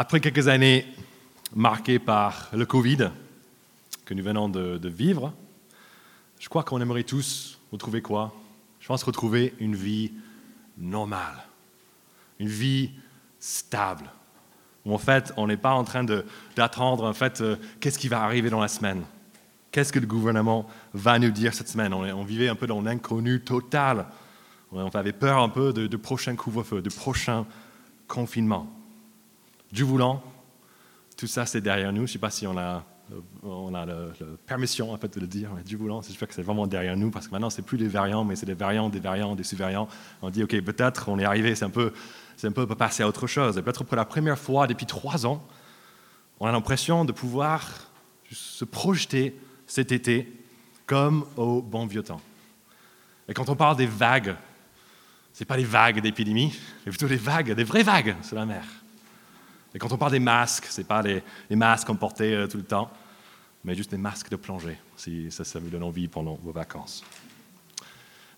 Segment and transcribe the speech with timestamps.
[0.00, 0.86] Après quelques années
[1.54, 3.10] marquées par le Covid
[4.06, 5.34] que nous venons de, vivre,
[6.38, 8.34] je crois qu'on aimerait tous retrouver quoi?
[8.80, 10.12] Je pense retrouver une vie
[10.78, 11.44] normale,
[12.38, 12.92] une vie
[13.40, 14.06] stable,
[14.86, 16.06] où en fait on n'est pas en train
[16.56, 19.02] d'attendre en fait euh, qu'est-ce qui va arriver dans la semaine,
[19.70, 21.92] qu'est-ce que le gouvernement va nous dire cette semaine?
[21.92, 24.06] On vivait un peu dans l'inconnu total,
[24.72, 27.44] on avait peur un peu de, de prochain couvre-feu, de prochain
[28.08, 28.79] confinement.
[29.72, 30.22] Dieu voulant,
[31.16, 32.00] tout ça c'est derrière nous.
[32.00, 33.86] Je ne sais pas si on a, euh, la
[34.46, 37.10] permission en fait, de le dire, mais Dieu voulant, j'espère que c'est vraiment derrière nous
[37.10, 39.88] parce que maintenant c'est plus des variants, mais c'est des variants, des variants, des sous-variants.
[40.22, 41.92] On dit ok, peut-être on est arrivé, c'est un peu,
[42.36, 43.58] c'est un peu passer à autre chose.
[43.58, 45.42] Et peut-être pour la première fois depuis trois ans,
[46.38, 47.68] on a l'impression de pouvoir
[48.30, 50.32] se projeter cet été
[50.86, 52.20] comme au bon vieux temps.
[53.28, 54.34] Et quand on parle des vagues,
[55.32, 56.52] ce n'est pas les vagues d'épidémie,
[56.84, 58.64] mais plutôt les vagues, des vraies vagues sur la mer.
[59.74, 62.56] Et quand on parle des masques, ce n'est pas les, masques qu'on portait euh, tout
[62.56, 62.90] le temps,
[63.64, 67.04] mais juste des masques de plongée, si ça, vous donne envie pendant vos vacances.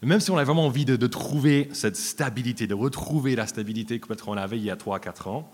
[0.03, 4.01] Même si on a vraiment envie de, de trouver cette stabilité, de retrouver la stabilité
[4.01, 5.51] que peut-être on avait il y a 3-4 ans,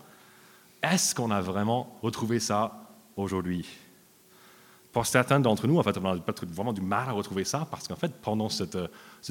[0.81, 3.65] est-ce qu'on a vraiment retrouvé ça aujourd'hui?
[4.91, 7.87] Pour certains d'entre nous, en fait, on a vraiment du mal à retrouver ça parce
[7.87, 8.87] qu'en fait, pendant cette, euh,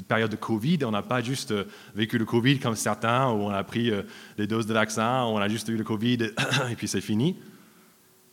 [0.06, 1.64] période de Covid, on n'a pas juste euh,
[1.96, 4.02] vécu le Covid comme certains, où on a pris euh,
[4.36, 6.30] des doses de vaccin, où on a juste eu le Covid
[6.70, 7.36] et puis c'est fini.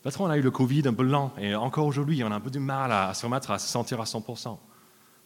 [0.04, 2.40] Peut-être on a eu le Covid un peu lent et encore aujourd'hui, on a un
[2.40, 4.58] peu du mal à, se remettre à se sentir à 100%.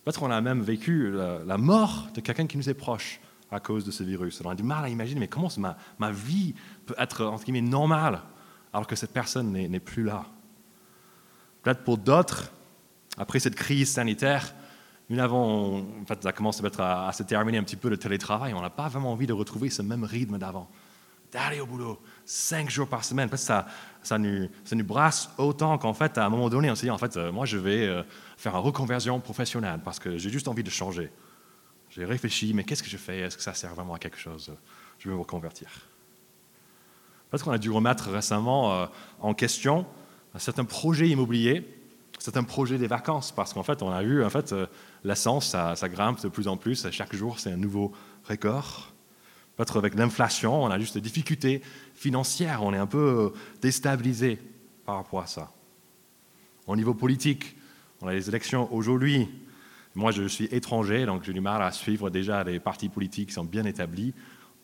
[0.06, 3.20] Peut-être on a même vécu la, mort de quelqu'un qui nous est proche
[3.52, 4.42] à cause de ce virus.
[4.46, 6.56] On a du mal à imaginer, mais comment ma, ma vie
[6.86, 8.22] peut être, entre guillemets, normale
[8.72, 10.24] alors que cette personne n'est plus là?
[11.70, 12.52] Peut-être pour d'autres,
[13.16, 14.56] après cette crise sanitaire,
[15.08, 18.56] nous avons, en fait, ça commence à, se terminer un petit peu le télétravail.
[18.56, 20.68] On n'a pas vraiment envie de retrouver ce même rythme d'avant.
[21.32, 23.30] D'aller au boulot, cinq jours par semaine.
[23.30, 23.68] Parce ça,
[24.02, 26.92] ça, nous, ça nous brasse autant qu'en fait, à un moment donné, on s'est dit,
[26.92, 28.02] en fait, euh, moi, je vais euh,
[28.36, 31.12] faire une reconversion professionnelle parce que j'ai juste envie de changer.
[31.92, 33.20] J'ai réfléchi, mais qu'est-ce que je fais?
[33.20, 34.52] Est-ce que ça sert vraiment à quelque chose?
[34.98, 35.70] Je vais me reconvertir.
[37.30, 38.86] Peut-être qu'on a dû remettre récemment euh,
[39.20, 39.86] en question
[40.38, 41.66] certains projets immobiliers,
[42.20, 44.68] certains projets des vacances, parce qu'en fait, on a vu, en fait, euh,
[45.04, 46.88] l'essence, ça, ça grimpe de plus en plus.
[46.92, 47.92] Chaque jour, c'est un nouveau
[48.26, 48.94] record.
[49.56, 51.62] Peut-être avec l'inflation, on a juste des difficultés
[51.96, 54.40] financières, on est un peu euh, déstabilisé
[54.86, 55.52] par rapport à ça.
[56.68, 57.58] Au niveau politique,
[58.02, 59.28] on a les élections aujourd'hui.
[59.96, 63.34] Moi, je suis étranger, donc j'ai du mal à suivre déjà les partis politiques qui
[63.34, 64.14] sont bien établis.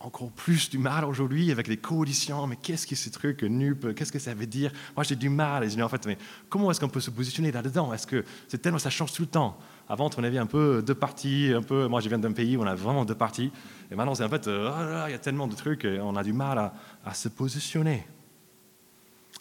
[0.05, 2.45] Encore plus du mal aujourd'hui avec les coalitions.
[2.45, 4.71] Mais qu'est-ce que ce truc NUP Qu'est-ce que ça veut dire?
[4.95, 5.63] Moi, j'ai du mal.
[5.63, 7.91] Et je dis, en fait, mais comment est-ce qu'on peut se positionner là-dedans?
[7.91, 9.57] Est-ce que c'est tellement ça change tout le temps?
[9.89, 11.51] Avant, on avait un peu deux partis.
[11.55, 13.51] Un peu, moi, je viens d'un pays où on a vraiment deux partis.
[13.89, 16.15] Et maintenant, c'est en fait, euh, oh il y a tellement de trucs, et on
[16.15, 18.05] a du mal à, à se positionner.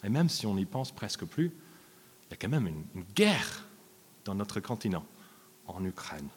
[0.03, 1.51] Et même si on n'y pense presque plus,
[2.25, 3.65] il y a quand même une, une guerre
[4.23, 5.05] dans notre continent,
[5.67, 6.29] en Ukraine,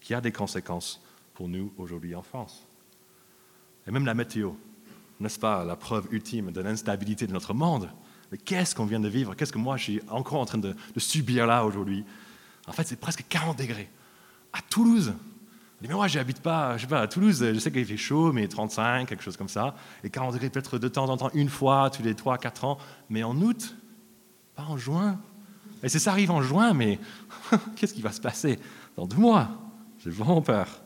[0.00, 1.02] qui a des conséquences
[1.34, 2.66] pour nous aujourd'hui en France.
[3.90, 4.52] Et même la météo,
[5.18, 7.90] n'est-ce pas, la preuve ultime de l'instabilité de notre monde.
[8.30, 9.34] Mais qu'est-ce qu'on vient de vivre?
[9.34, 12.04] Qu'est-ce que moi je suis encore en train de, subir là aujourd'hui?
[12.68, 13.90] En fait, c'est presque 40 degrés.
[14.52, 15.12] À Toulouse,
[15.82, 18.30] mais moi, je n'habite pas, je sais pas, à Toulouse, je sais qu'il fait chaud,
[18.32, 19.74] mais 35, quelque chose comme ça.
[20.04, 22.78] Et 40 degrés peut-être de temps en temps, une fois, tous les 3, 4 ans.
[23.08, 23.74] Mais en août,
[24.54, 25.18] pas en juin.
[25.82, 27.00] Et si ça arrive en juin, mais
[27.74, 28.60] qu'est-ce qui va se passer
[28.96, 29.48] dans deux mois?
[29.98, 30.80] J'ai vraiment peur.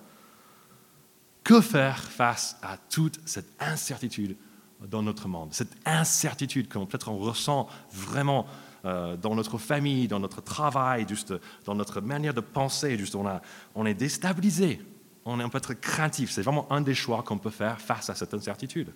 [1.45, 4.35] Que faire face à toute cette incertitude
[4.81, 5.53] dans notre monde?
[5.53, 8.47] Cette incertitude que peut-être on ressent vraiment
[8.87, 11.35] euh, dans notre famille, dans notre travail, juste
[11.67, 12.97] dans notre manière de penser.
[12.97, 13.43] Juste on, a,
[13.75, 14.81] on est déstabilisé,
[15.27, 16.31] on est un peu être craintif.
[16.31, 18.95] C'est vraiment un des choix qu'on peut faire face à cette incertitude.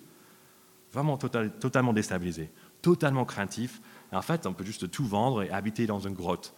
[0.91, 2.49] Vraiment total, totalement déstabilisé,
[2.81, 3.79] totalement craintif.
[4.11, 6.55] Et en fait, on peut juste tout vendre et habiter dans une grotte.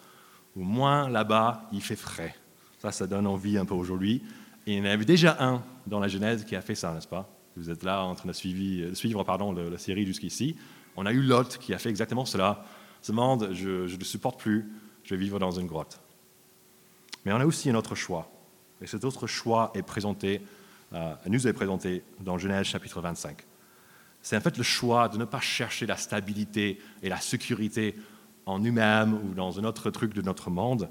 [0.55, 2.33] Au moins là-bas, il fait frais.
[2.79, 4.23] Ça, ça donne envie un peu aujourd'hui.
[4.65, 7.29] Il y en avait déjà un dans la Genèse qui a fait ça, n'est-ce pas?
[7.57, 10.55] Vous êtes là en train de suivre, suivre pardon, la série jusqu'ici.
[10.95, 12.63] On a eu Lot qui a fait exactement cela.
[13.01, 14.71] Ce monde, je ne le supporte plus,
[15.03, 15.99] je vais vivre dans une grotte.
[17.25, 18.31] Mais on a aussi un autre choix.
[18.81, 20.41] Et cet autre choix est présenté,
[20.93, 23.37] euh, nous est présenté dans Genèse chapitre 25.
[24.21, 27.95] C'est en fait le choix de ne pas chercher la stabilité et la sécurité
[28.45, 30.89] en nous-mêmes ou dans un autre truc de notre monde,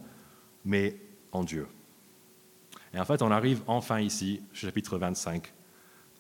[0.64, 0.96] mais
[1.32, 1.66] en Dieu.
[2.94, 5.52] Et en fait, on arrive enfin ici, chapitre 25,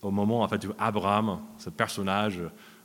[0.02, 2.40] au moment en fait, où Abraham, ce personnage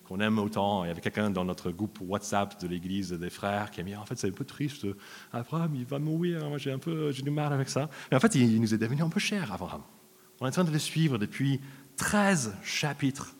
[0.05, 3.71] qu'on aime autant, il y avait quelqu'un dans notre groupe WhatsApp de l'église des frères
[3.71, 4.85] qui a mis en fait c'est un peu triste,
[5.33, 7.89] Abraham il va mourir, moi j'ai un peu j'ai du mal avec ça.
[8.11, 9.81] Mais en fait, il nous est devenu un peu cher, Abraham.
[10.39, 11.61] On est en train de le suivre depuis
[11.97, 13.35] 13 chapitres.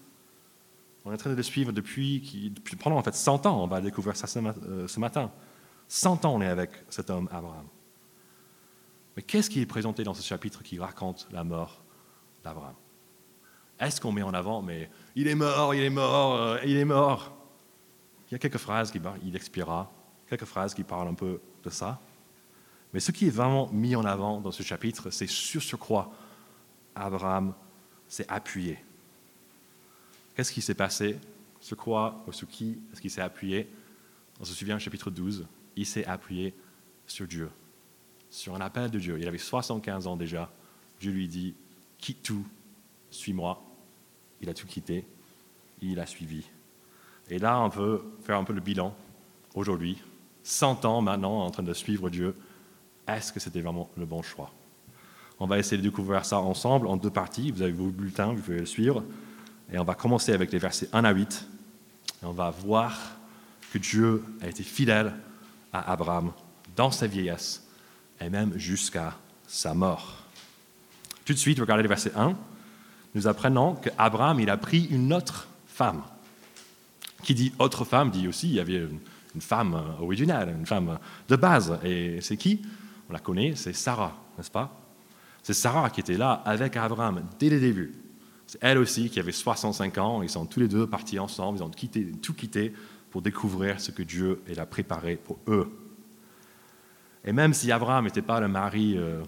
[1.04, 3.64] On est en train de le suivre depuis, pendant en fait 100 ans.
[3.64, 5.32] On va découvrir ça euh, ce, matin.
[5.88, 7.66] 100 ans, on est avec cet homme Abraham.
[9.16, 11.84] Mais qu'est-ce qui est présenté dans ce chapitre qui raconte la mort
[12.44, 12.76] d'Abraham?
[13.80, 16.86] Est-ce qu'on met en avant, mais il est mort, il est mort, euh, il est
[16.86, 17.36] mort?
[18.30, 19.92] Il y a quelques phrases qui il expira,
[20.28, 22.00] quelques phrases qui parlent un peu de ça.
[22.94, 26.12] Mais ce qui est vraiment mis en avant dans ce chapitre, c'est sur ce quoi
[26.96, 27.54] Abraham
[28.08, 28.80] s'est appuyé.
[30.36, 31.20] Qu'est-ce qui s'est passé?
[31.60, 33.70] Sur quoi ou sur qui est-ce qu'il s'est appuyé?
[34.40, 35.46] On se souvient, chapitre 12,
[35.76, 36.54] il s'est appuyé
[37.08, 37.50] sur Dieu,
[38.36, 39.18] sur un appel de Dieu.
[39.20, 40.52] Il avait 75 ans déjà.
[41.00, 41.56] Dieu lui dit,
[41.98, 42.46] quitte tout,
[43.10, 43.64] suis-moi.
[44.42, 45.06] Il a tout quitté,
[45.82, 46.44] il a suivi.
[47.30, 48.94] Et là, on peut faire un peu le bilan
[49.54, 50.02] aujourd'hui,
[50.44, 52.36] 100 ans maintenant en train de suivre Dieu.
[53.08, 54.52] Est-ce que c'était vraiment le bon choix?
[55.40, 57.52] On va essayer de découvrir ça ensemble en deux parties.
[57.52, 59.04] Vous avez vos bulletins, vous pouvez le suivre.
[59.72, 61.48] Et on va commencer avec les versets 1 à 8.
[62.22, 63.00] Et on va voir
[63.72, 65.14] que Dieu a été fidèle
[65.72, 66.34] à Abraham
[66.76, 67.65] dans sa vieillesse
[68.22, 69.16] et même jusqu'à
[69.48, 70.24] sa mort.
[71.26, 72.36] Tout de suite, regardez le verset 1.
[73.16, 76.04] Nous apprenons qu'Abraham, il a pris une autre femme.
[77.24, 79.00] Qui dit autre femme dit aussi il y avait une,
[79.42, 81.80] femme originale, une femme de base.
[81.84, 82.62] Et c'est qui?
[83.10, 84.80] On la connaît, c'est Sarah, n'est-ce pas?
[85.44, 87.94] C'est Sarah qui était là avec Abraham dès le début.
[88.48, 90.22] C'est elle aussi qui avait 65 ans.
[90.22, 91.60] Ils sont tous les deux partis ensemble.
[91.60, 91.72] Ils ont
[92.22, 92.74] tout quitté
[93.10, 95.72] pour découvrir ce que Dieu a préparé pour eux.
[97.26, 99.22] Et même si Abraham n'était pas le mari euh,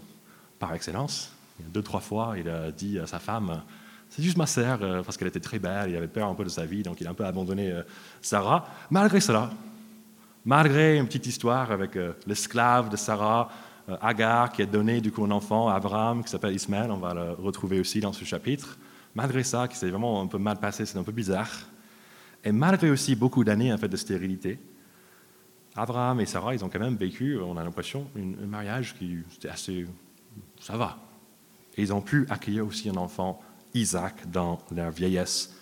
[0.60, 3.64] par excellence, deux, trois fois, il a dit à sa femme
[4.10, 6.44] C'est juste ma sœur, euh, parce qu'elle était très belle, il avait peur un peu
[6.44, 7.82] de sa vie, donc il a un peu abandonné euh,
[8.22, 8.68] Sarah.
[8.92, 9.50] Malgré cela,
[10.46, 11.98] malgré une petite histoire avec
[12.28, 13.50] l'esclave de Sarah,
[14.02, 17.14] Agar, qui a donné du coup un enfant à Abraham qui s'appelle Ismaël, on va
[17.14, 18.78] le retrouver aussi dans ce chapitre,
[19.16, 21.50] malgré ça, qui s'est vraiment un peu mal passé, c'est un peu bizarre,
[22.44, 24.60] et malgré aussi beaucoup d'années en fait, de stérilité,
[25.78, 29.48] Abraham et Sarah, ils ont quand même vécu, on a l'impression, un mariage qui était
[29.48, 29.86] assez.
[30.60, 30.98] ça va.
[31.78, 33.40] Et ils ont pu accueillir aussi un enfant,
[33.76, 35.54] Isaac, dans leur vieillesse,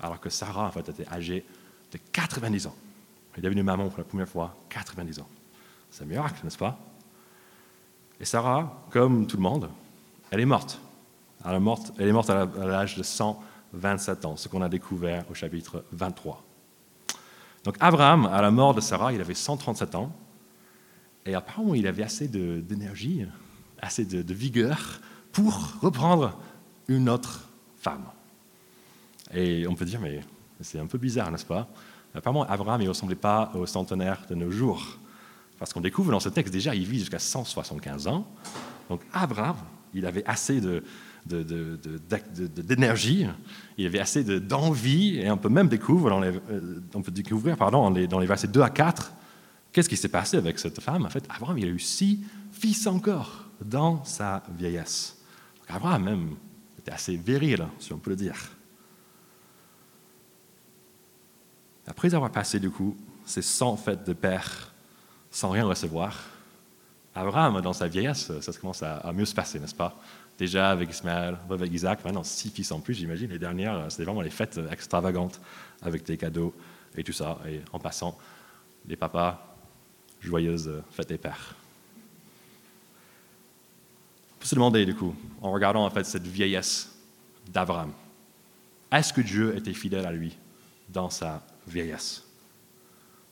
[0.00, 1.46] alors que Sarah, en fait, était âgée
[1.92, 2.74] de 90 ans.
[3.32, 5.28] Elle est devenue maman pour la première fois, 90 ans.
[5.88, 6.76] C'est un miracle, n'est-ce pas?
[8.18, 9.70] Et Sarah, comme tout le monde,
[10.32, 10.80] elle est morte.
[11.44, 15.30] Elle est morte, elle est morte à l'âge de 127 ans, ce qu'on a découvert
[15.30, 16.42] au chapitre 23.
[17.64, 20.12] Donc Abraham, à la mort de Sarah, il avait 137 ans,
[21.26, 23.26] et apparemment il avait assez d'énergie,
[23.80, 25.00] assez de, vigueur
[25.32, 26.38] pour reprendre
[26.88, 27.48] une autre
[27.78, 28.04] femme.
[29.32, 30.20] Et on peut dire, mais
[30.60, 31.68] c'est un peu bizarre, n'est-ce pas?
[32.14, 34.98] Apparemment, Abraham ne ressemblait pas au centenaire de nos jours.
[35.58, 38.26] Parce qu'on découvre dans ce texte, déjà, il vit jusqu'à 175 ans.
[38.88, 39.56] Donc Abraham,
[39.94, 40.82] il avait assez de,
[41.32, 43.26] d'énergie,
[43.78, 47.12] il y avait assez d'envie, et on peut même découvrir dans les, euh, on peut
[47.12, 49.12] découvrir, pardon, dans les, versets 2 à 4,
[49.72, 51.06] qu'est-ce qui s'est passé avec cette femme?
[51.06, 52.20] En fait, Abraham, il a eu six
[52.52, 55.16] fils encore dans sa vieillesse.
[55.68, 56.30] Abraham même
[56.78, 58.36] était assez viril, si on peut le dire.
[61.86, 64.72] Après avoir passé, du coup, ces 100 fêtes de père
[65.30, 66.16] sans rien recevoir,
[67.14, 69.96] Abraham, dans sa vieillesse, ça commence à mieux se passer, n'est-ce pas?
[70.40, 73.30] Déjà avec Ismaël, avec Isaac, maintenant six fils en plus, j'imagine.
[73.30, 75.38] Les dernières, euh, c'était vraiment les fêtes extravagantes
[75.82, 76.54] avec des cadeaux
[76.96, 77.38] et tout ça.
[77.46, 78.18] Et en passant,
[78.88, 79.54] les papas,
[80.20, 81.54] joyeuses euh, fêtes des pères.
[84.34, 86.98] On peut se demander, du coup, en regardant en fait cette vieillesse
[87.52, 87.92] d'Abraham,
[88.90, 90.38] est-ce que Dieu était fidèle à lui
[90.88, 92.24] dans sa vieillesse?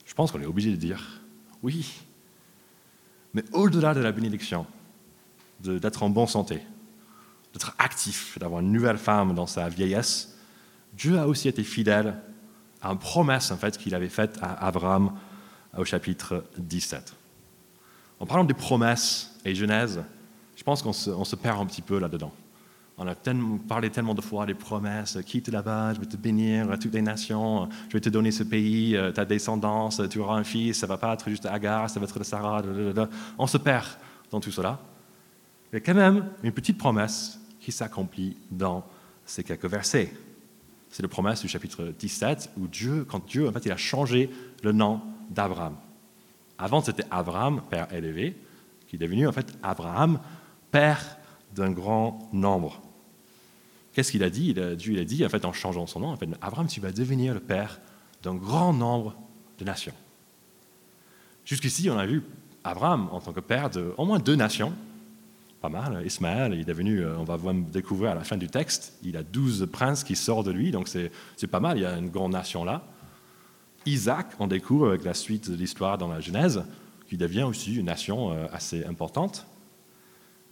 [0.05, 1.23] Je pense qu'on est obligé de dire
[1.63, 2.01] oui.
[3.33, 4.67] Mais au-delà de la bénédiction,
[5.61, 6.61] d'être en bonne santé,
[7.53, 10.37] d'être actif, d'avoir une nouvelle femme dans sa vieillesse,
[10.93, 12.17] Dieu a aussi été fidèle
[12.83, 15.13] à une promesse en fait, qu'il avait faite à Abraham
[15.77, 17.15] au chapitre 17.
[18.21, 20.03] En parlant des promesses et Genèse,
[20.57, 22.33] je pense qu'on se, perd un petit peu là-dedans.
[23.01, 23.15] On a
[23.69, 27.69] parlé tellement de fois des promesses, quitte là-bas, je vais te bénir, toutes les nations,
[27.89, 30.99] je vais te donner ce pays, euh, ta descendance, tu auras un fils, ça va
[30.99, 32.61] pas être juste Agar, ça va être Sarah.
[33.39, 33.87] On se perd
[34.33, 34.81] dans tout cela.
[35.73, 38.87] Il y a quand même une petite promesse qui s'accomplit dans
[39.27, 40.13] ces quelques versets.
[40.91, 44.31] C'est la promesse du chapitre 17 où Dieu, quand Dieu, en fait, il a changé
[44.63, 45.77] le nom d'Abraham.
[46.57, 48.37] Avant, c'était Abraham, père élevé,
[48.87, 50.19] qui est devenu en fait Abraham,
[50.71, 51.19] père
[51.55, 52.81] d'un grand nombre.
[53.93, 54.55] Qu'est-ce qu'il a dit?
[54.77, 57.81] Dieu a dit, en changeant son nom, Abraham, tu vas devenir le père
[58.23, 59.15] d'un grand nombre
[59.59, 59.95] de nations.
[61.45, 62.23] Jusqu'ici, on a vu
[62.65, 64.73] Abraham en tant que père de au moins deux nations,
[65.61, 66.05] pas mal.
[66.07, 69.23] Ismaël, il est devenu, euh, on va découvrir à la fin du texte, il a
[69.23, 72.33] douze princes qui sortent de lui, donc c'est pas mal, il y a une grande
[72.33, 72.83] nation là.
[73.87, 76.63] Isaac, on découvre avec la suite de l'histoire dans la Genèse,
[77.09, 79.47] qui devient aussi une nation euh, assez importante.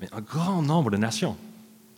[0.01, 1.37] Mais un grand nombre de nations.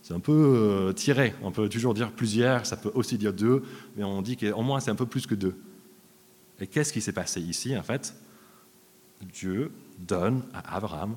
[0.01, 1.33] C'est un peu euh, tiré.
[1.43, 3.63] On peut toujours dire plusieurs, ça peut aussi dire deux,
[3.95, 5.57] mais on dit qu'au moins c'est un peu plus que deux.
[6.59, 8.13] Et qu'est-ce qui s'est passé ici, en fait?
[9.21, 11.15] Dieu donne à Abraham,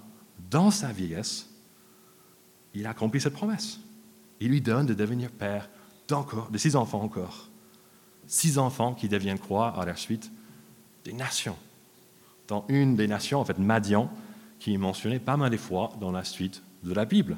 [0.50, 1.49] dans sa vieillesse,
[2.74, 3.80] il a accompli cette promesse.
[4.40, 5.68] Il lui donne de devenir père
[6.08, 7.48] d'encore, de six enfants encore.
[8.26, 10.30] Six enfants qui deviennent croix à la suite
[11.04, 11.56] des nations.
[12.48, 14.10] Dans une des nations, en fait, Madian,
[14.58, 17.36] qui est mentionné pas mal de fois dans la suite de la Bible.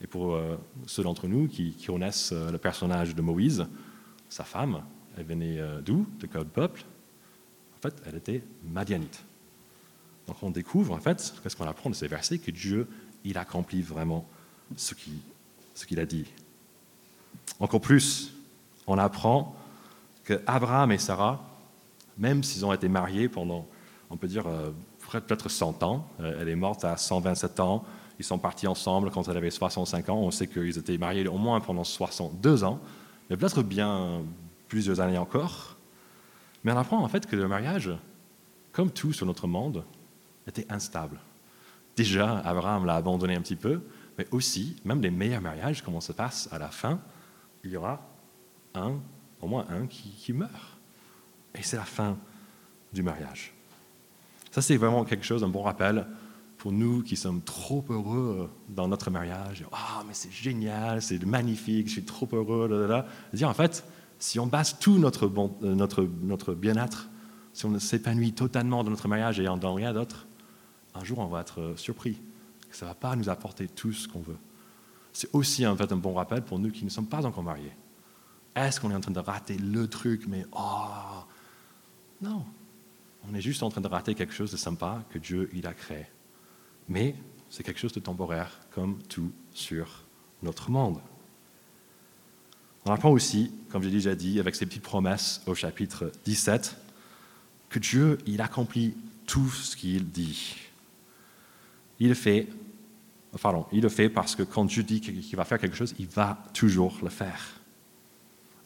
[0.00, 0.56] Et pour euh,
[0.86, 3.66] ceux d'entre nous qui, connaissent euh, le personnage de Moïse,
[4.28, 4.82] sa femme,
[5.16, 6.06] elle venait euh, d'où?
[6.18, 6.84] De quel peuple?
[7.76, 9.24] En fait, elle était madianite.
[10.26, 12.38] Donc on découvre, en fait, qu'est-ce qu'on apprend de ces versets?
[12.38, 12.88] Que Dieu,
[13.24, 14.28] il accomplit vraiment
[14.76, 16.26] ce qu'il a dit.
[17.60, 18.34] Encore plus,
[18.86, 19.54] on apprend
[20.24, 21.44] que Abraham et Sarah,
[22.18, 23.66] même s'ils ont été mariés pendant,
[24.10, 24.44] on peut dire,
[25.10, 27.84] peut-être 100 ans, elle est morte à 127 ans,
[28.18, 30.18] ils sont partis ensemble quand elle avait 65 ans.
[30.18, 32.80] On sait qu'ils étaient mariés au moins pendant 62 ans,
[33.28, 34.22] mais peut-être bien
[34.68, 35.76] plusieurs années encore.
[36.62, 37.90] Mais on apprend en fait que le mariage,
[38.72, 39.84] comme tout sur notre monde,
[40.46, 41.18] était instable.
[41.96, 43.82] Déjà, Abraham l'a abandonné un petit peu,
[44.18, 47.00] mais aussi, même les meilleurs mariages, comment se passe à la fin,
[47.64, 48.00] il y aura
[48.74, 49.00] un,
[49.40, 50.78] au moins un qui, meurt.
[51.54, 52.16] Et c'est la fin
[52.92, 53.52] du mariage.
[54.50, 56.06] Ça, c'est vraiment quelque chose, un bon rappel
[56.58, 61.88] pour nous qui sommes trop heureux dans notre mariage, ah, mais c'est génial, c'est magnifique,
[61.88, 63.84] je suis trop heureux, là, là, Dire, en fait,
[64.18, 67.10] si on base tout notre, bon, euh, notre, notre bien-être,
[67.52, 70.26] si on s'épanouit totalement dans notre mariage et dans rien d'autre,
[70.94, 72.18] un jour on va être euh, surpris
[72.76, 74.38] ça ne va pas nous apporter tout ce qu'on veut.
[75.12, 77.72] C'est aussi en fait un bon rappel pour nous qui ne sommes pas encore mariés.
[78.56, 80.86] Est-ce qu'on est en train de rater le truc, mais oh
[82.20, 82.44] non,
[83.28, 85.74] on est juste en train de rater quelque chose de sympa que Dieu il a
[85.74, 86.06] créé
[86.88, 87.14] mais
[87.50, 90.04] c'est quelque chose de temporaire, comme tout sur
[90.42, 91.00] notre monde.
[92.84, 96.76] On apprend aussi, comme j'ai déjà dit, avec ces petites promesses au chapitre 17,
[97.70, 98.94] que Dieu, il accomplit
[99.26, 100.56] tout ce qu'il dit.
[101.98, 102.48] Il fait,
[103.40, 106.06] pardon, il le fait parce que quand Dieu dit qu'il va faire quelque chose, il
[106.06, 107.60] va toujours le faire.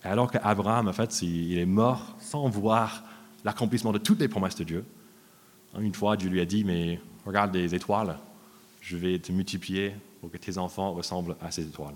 [0.05, 3.05] Et alors qu'Abraham, en fait, il est mort sans voir
[3.45, 4.85] l'accomplissement de toutes les promesses de Dieu,
[5.79, 8.17] une fois, Dieu lui a dit, mais regarde les étoiles,
[8.81, 11.95] je vais te multiplier pour que tes enfants ressemblent à ces étoiles.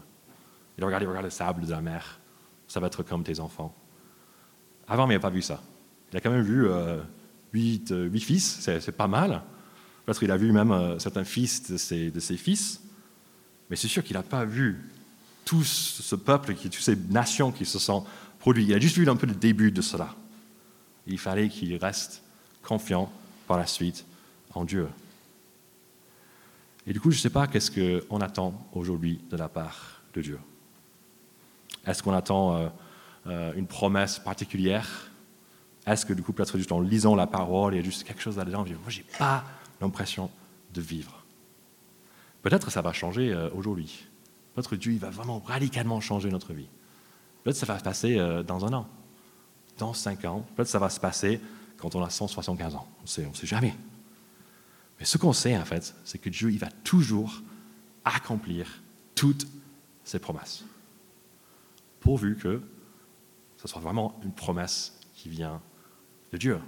[0.76, 2.20] Il a regardé, regarde le sable de la mer,
[2.68, 3.74] ça va être comme tes enfants.
[4.88, 5.60] Avant, il n'a pas vu ça.
[6.12, 7.02] Il a quand même vu euh, euh,
[7.52, 9.42] huit, fils, c'est pas mal.
[10.06, 12.80] Parce qu'il a vu même euh, certains fils de ses, fils.
[13.70, 14.80] Mais c'est sûr qu'il n'a pas vu
[15.44, 18.04] tout ce peuple, toutes ces nations qui se sont
[18.38, 18.68] produites.
[18.68, 20.14] Il a juste vu un peu le début de cela.
[21.06, 22.22] Il fallait qu'il reste
[22.62, 23.10] confiant
[23.46, 24.04] par la suite
[24.54, 24.88] en Dieu.
[26.86, 30.22] Et du coup, je ne sais pas qu'est-ce qu'on attend aujourd'hui de la part de
[30.22, 30.38] Dieu.
[31.86, 32.68] Est-ce qu'on attend euh,
[33.26, 35.10] euh, une promesse particulière?
[35.86, 38.22] Est-ce que du coup, peut-être juste en lisant la parole, il y a juste quelque
[38.22, 39.44] chose là-dedans, moi, je n'ai pas
[39.82, 40.30] l'impression
[40.72, 41.24] de vivre.
[42.42, 44.06] Peut-être ça va changer euh, aujourd'hui.
[44.56, 46.68] Notre Dieu, il va vraiment radicalement changer notre vie.
[47.42, 48.86] Peut-être ça va se passer dans un an,
[49.78, 50.44] dans cinq ans.
[50.54, 51.40] Peut-être ça va se passer
[51.78, 52.86] quand on a 175 ans.
[52.98, 53.74] On ne sait jamais.
[54.98, 57.42] Mais ce qu'on sait, en fait, c'est que Dieu, il va toujours
[58.04, 58.68] accomplir
[59.16, 59.46] toutes
[60.04, 60.64] ses promesses.
[61.98, 62.60] Pourvu que
[63.56, 65.60] ce soit vraiment une promesse qui vient
[66.32, 66.58] de Dieu.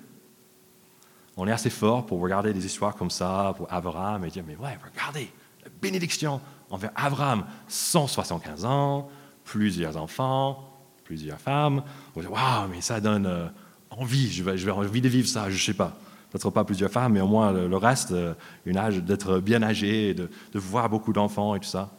[1.36, 4.56] On est assez fort pour regarder des histoires comme ça, pour Abraham, et dire, mais
[4.56, 5.30] ouais, regardez,
[5.62, 9.08] la bénédiction envers Abraham, 175 ans,
[9.44, 10.64] plusieurs enfants,
[11.04, 11.82] plusieurs femmes.
[12.14, 13.48] On dire, waouh, mais ça donne euh,
[13.90, 15.96] envie, je vais, je vais envie de vivre ça, je ne sais pas
[16.34, 18.34] peut-être pas plusieurs femmes, mais au moins le, reste, euh,
[18.66, 21.92] une âge d'être bien âgé, de, de voir beaucoup d'enfants et tout ça.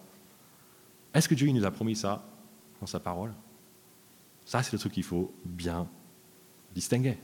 [1.14, 2.22] Est-ce que Dieu nous a promis ça
[2.82, 3.32] dans sa parole?
[4.44, 5.88] Ça, c'est le truc qu'il faut bien
[6.74, 7.18] distinguer.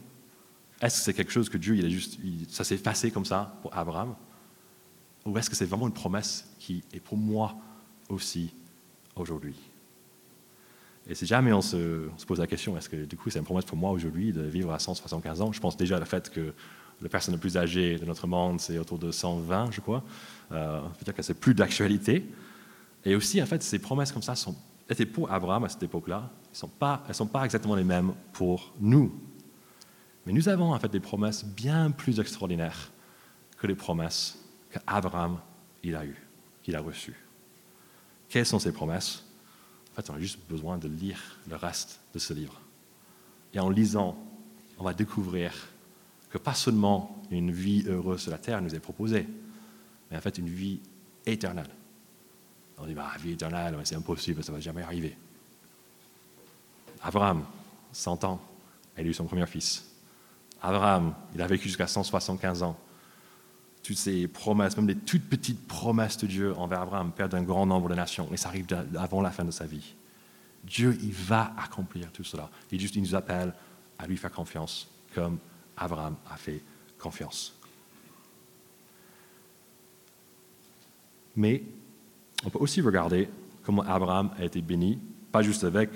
[0.81, 2.17] Est-ce que c'est quelque chose que Dieu, il a juste,
[2.49, 4.15] ça s'est passé comme ça pour Abraham?
[5.25, 7.55] Ou est-ce que c'est vraiment une promesse qui est pour moi
[8.09, 8.51] aussi
[9.15, 9.55] aujourd'hui?
[11.07, 13.65] Et si jamais on se, pose la question, est-ce que du coup c'est une promesse
[13.65, 15.51] pour moi aujourd'hui de vivre à 175 ans?
[15.51, 16.53] Je pense déjà à le fait que
[17.01, 20.03] la personne la plus âgée de notre monde, c'est autour de 120, je crois.
[20.51, 22.25] Euh, Peut-être que c'est plus d'actualité.
[23.05, 24.55] Et aussi, en fait, ces promesses comme ça sont,
[24.87, 26.29] étaient pour Abraham à cette époque-là.
[26.53, 29.11] Elles ne sont pas exactement les mêmes pour nous.
[30.25, 32.91] Mais nous avons en fait des promesses bien plus extraordinaires
[33.57, 34.37] que les promesses
[34.71, 35.39] qu'Abraham
[35.83, 36.27] a eues.
[36.63, 37.17] qu'il a reçues.
[38.29, 39.25] Quelles sont ces promesses?
[39.91, 42.61] En fait, on a juste besoin de lire le reste de ce livre.
[43.53, 44.15] Et en lisant,
[44.77, 45.53] on va découvrir
[46.29, 49.27] que pas seulement une vie heureuse sur la terre nous est proposée,
[50.09, 50.79] mais en fait une vie
[51.25, 51.69] éternelle.
[52.77, 55.17] On dit, bah, vie éternelle, c'est impossible, ça ne va jamais arriver.
[57.01, 57.45] Abraham,
[57.91, 58.41] 100 ans,
[58.95, 59.90] a eu son premier fils.
[60.61, 62.77] Abraham, il a vécu jusqu'à 175 ans.
[63.83, 67.65] Toutes ces promesses, même les toutes petites promesses de Dieu envers Abraham, père d'un grand
[67.65, 69.95] nombre de nations, et ça arrive avant la fin de sa vie.
[70.63, 72.49] Dieu, il va accomplir tout cela.
[72.71, 73.53] Il, juste, il nous appelle
[73.97, 75.39] à lui faire confiance, comme
[75.75, 76.61] Abraham a fait
[76.99, 77.55] confiance.
[81.35, 81.63] Mais
[82.45, 83.29] on peut aussi regarder
[83.63, 84.99] comment Abraham a été béni,
[85.31, 85.89] pas juste avec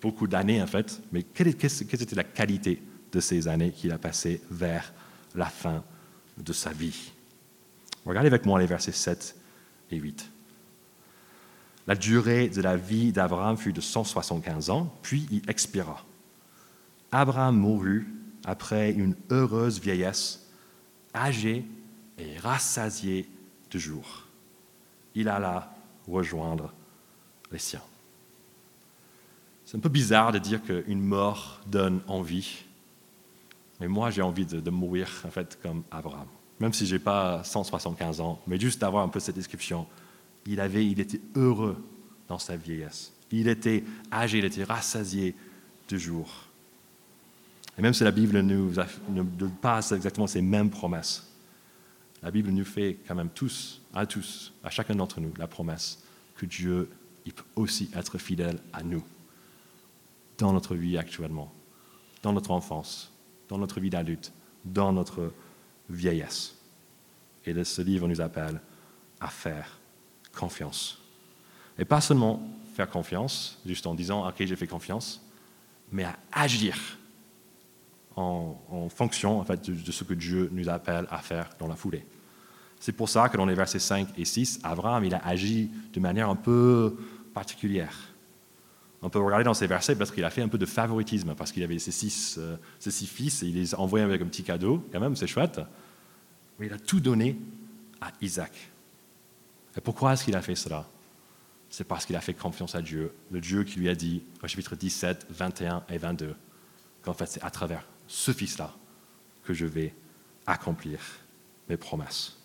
[0.00, 2.82] beaucoup d'années en fait, mais quelle, était la qualité
[3.12, 4.92] de ces années qu'il a passées vers
[5.34, 5.84] la fin
[6.38, 7.12] de sa vie.
[8.04, 9.36] Regardez avec moi les versets 7
[9.90, 10.30] et 8.
[11.86, 16.04] La durée de la vie d'Abraham fut de 175 ans, puis il expira.
[17.10, 18.08] Abraham mourut
[18.44, 20.48] après une heureuse vieillesse,
[21.14, 21.64] âgé
[22.18, 23.28] et rassasié
[23.70, 24.26] de jours.
[25.14, 25.74] Il alla
[26.08, 26.72] rejoindre
[27.50, 27.82] les siens.
[29.64, 32.64] C'est un peu bizarre de dire qu'une mort donne envie,
[33.80, 36.26] mais moi j'ai envie de, mourir en fait comme Abraham.
[36.60, 39.86] Même si je n'ai pas 175 ans, mais juste d'avoir un peu cette description.
[40.46, 41.76] Il, avait, il était heureux
[42.28, 43.12] dans sa vieillesse.
[43.30, 45.34] Il était âgé, il était rassasié
[45.88, 46.46] de jours.
[47.78, 51.28] Et même si la Bible ne nous donne pas exactement ces mêmes promesses,
[52.22, 56.02] la Bible nous fait quand même tous, à tous, à chacun d'entre nous, la promesse
[56.36, 56.88] que Dieu
[57.24, 59.02] il peut aussi être fidèle à nous
[60.38, 61.52] dans notre vie actuellement,
[62.22, 63.11] dans notre enfance,
[63.52, 64.32] dans notre vie d'adulte,
[64.64, 65.30] dans notre
[65.90, 66.56] vieillesse.
[67.44, 68.58] Et ce livre nous appelle
[69.20, 69.78] à faire
[70.34, 70.98] confiance.
[71.78, 72.42] Et pas seulement
[72.74, 75.22] faire confiance, juste en disant, OK, j'ai fait confiance,
[75.90, 76.78] mais à agir
[78.16, 78.56] en,
[78.88, 82.06] fonction en fait, de, ce que Dieu nous appelle à faire dans la foulée.
[82.80, 86.00] C'est pour ça que dans les versets 5 et 6, Abraham il a agi de
[86.00, 86.96] manière un peu
[87.34, 88.11] particulière.
[89.02, 91.50] On peut regarder dans ces versets parce qu'il a fait un peu de favoritisme, parce
[91.50, 94.26] qu'il avait ses six, euh, ses six fils et il les a envoyés avec un
[94.26, 95.60] petit cadeau, quand même, c'est chouette.
[96.58, 97.36] Mais il a tout donné
[98.00, 98.52] à Isaac.
[99.76, 100.86] Et pourquoi est-ce qu'il a fait cela?
[101.68, 104.46] C'est parce qu'il a fait confiance à Dieu, le Dieu qui lui a dit, au
[104.46, 106.34] chapitre 17, 21 et 22,
[107.02, 108.72] qu'en fait c'est à travers ce fils-là
[109.42, 109.94] que je vais
[110.46, 111.00] accomplir
[111.68, 112.36] mes promesses.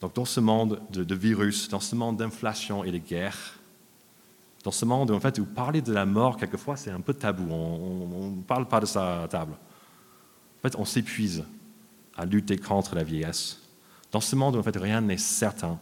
[0.00, 3.54] Donc dans ce monde de, virus, dans ce monde d'inflation et de guerre,
[4.62, 7.50] dans ce monde en fait, où parler de la mort, quelquefois, c'est un peu tabou.
[7.50, 9.52] On ne parle pas de ça à table.
[9.52, 11.44] En fait, on s'épuise
[12.16, 13.60] à lutter contre la vieillesse.
[14.12, 15.80] Dans ce monde où en fait, rien n'est certain,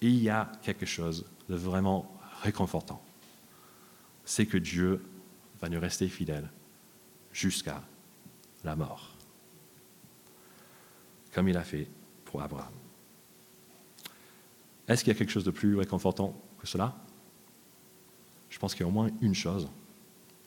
[0.00, 3.00] il y a quelque chose de vraiment réconfortant.
[4.24, 5.02] C'est que Dieu
[5.60, 6.50] va nous rester fidèle
[7.32, 7.82] jusqu'à
[8.64, 9.14] la mort,
[11.32, 11.88] comme il a fait
[12.24, 12.72] pour Abraham.
[14.88, 16.96] Est-ce qu'il y a quelque chose de plus réconfortant que cela?
[18.56, 19.68] Je pense qu'il y a au moins une chose,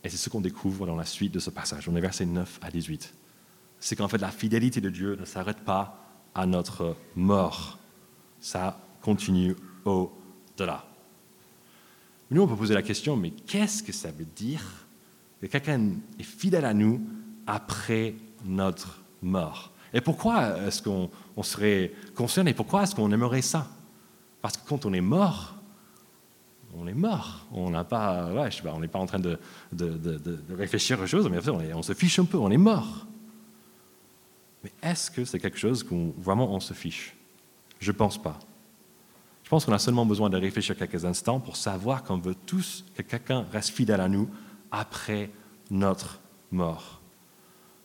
[0.03, 2.57] et c'est ce qu'on découvre dans la suite de ce passage, on est versets 9
[2.63, 3.13] à 18.
[3.79, 7.77] C'est qu'en fait, la fidélité de Dieu ne s'arrête pas à notre mort,
[8.39, 10.85] ça continue au-delà.
[12.31, 14.63] Nous, on peut poser la question, mais qu'est-ce que ça veut dire
[15.39, 17.07] que quelqu'un est fidèle à nous
[17.45, 19.71] après notre mort?
[19.93, 21.11] Et pourquoi est-ce qu'on
[21.43, 22.55] serait concerné?
[22.55, 23.67] Pourquoi est-ce qu'on aimerait ça?
[24.41, 25.58] Parce que quand on est mort,
[26.77, 27.45] on est mort.
[27.51, 28.29] On pas,
[28.79, 29.39] n'est pas en train de,
[30.49, 33.05] réfléchir aux choses, mais on, on, se fiche un peu, on est mort.
[34.63, 37.15] Mais est-ce que c'est quelque chose qu'on vraiment on se fiche?
[37.79, 38.37] Je ne pense pas.
[39.43, 42.85] Je pense qu'on a seulement besoin de réfléchir quelques instants pour savoir qu'on veut tous
[42.95, 44.29] que quelqu'un reste fidèle à nous
[44.69, 45.31] après
[45.71, 46.19] notre
[46.51, 47.01] mort.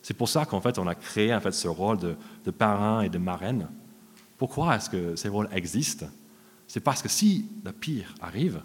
[0.03, 3.01] C'est pour ça qu'en fait, on a créé en fait, ce rôle de, de parrain
[3.01, 3.67] et de marraine.
[4.37, 6.05] Pourquoi est-ce que ces rôles existent?
[6.67, 8.61] C'est parce que si le pire arrive,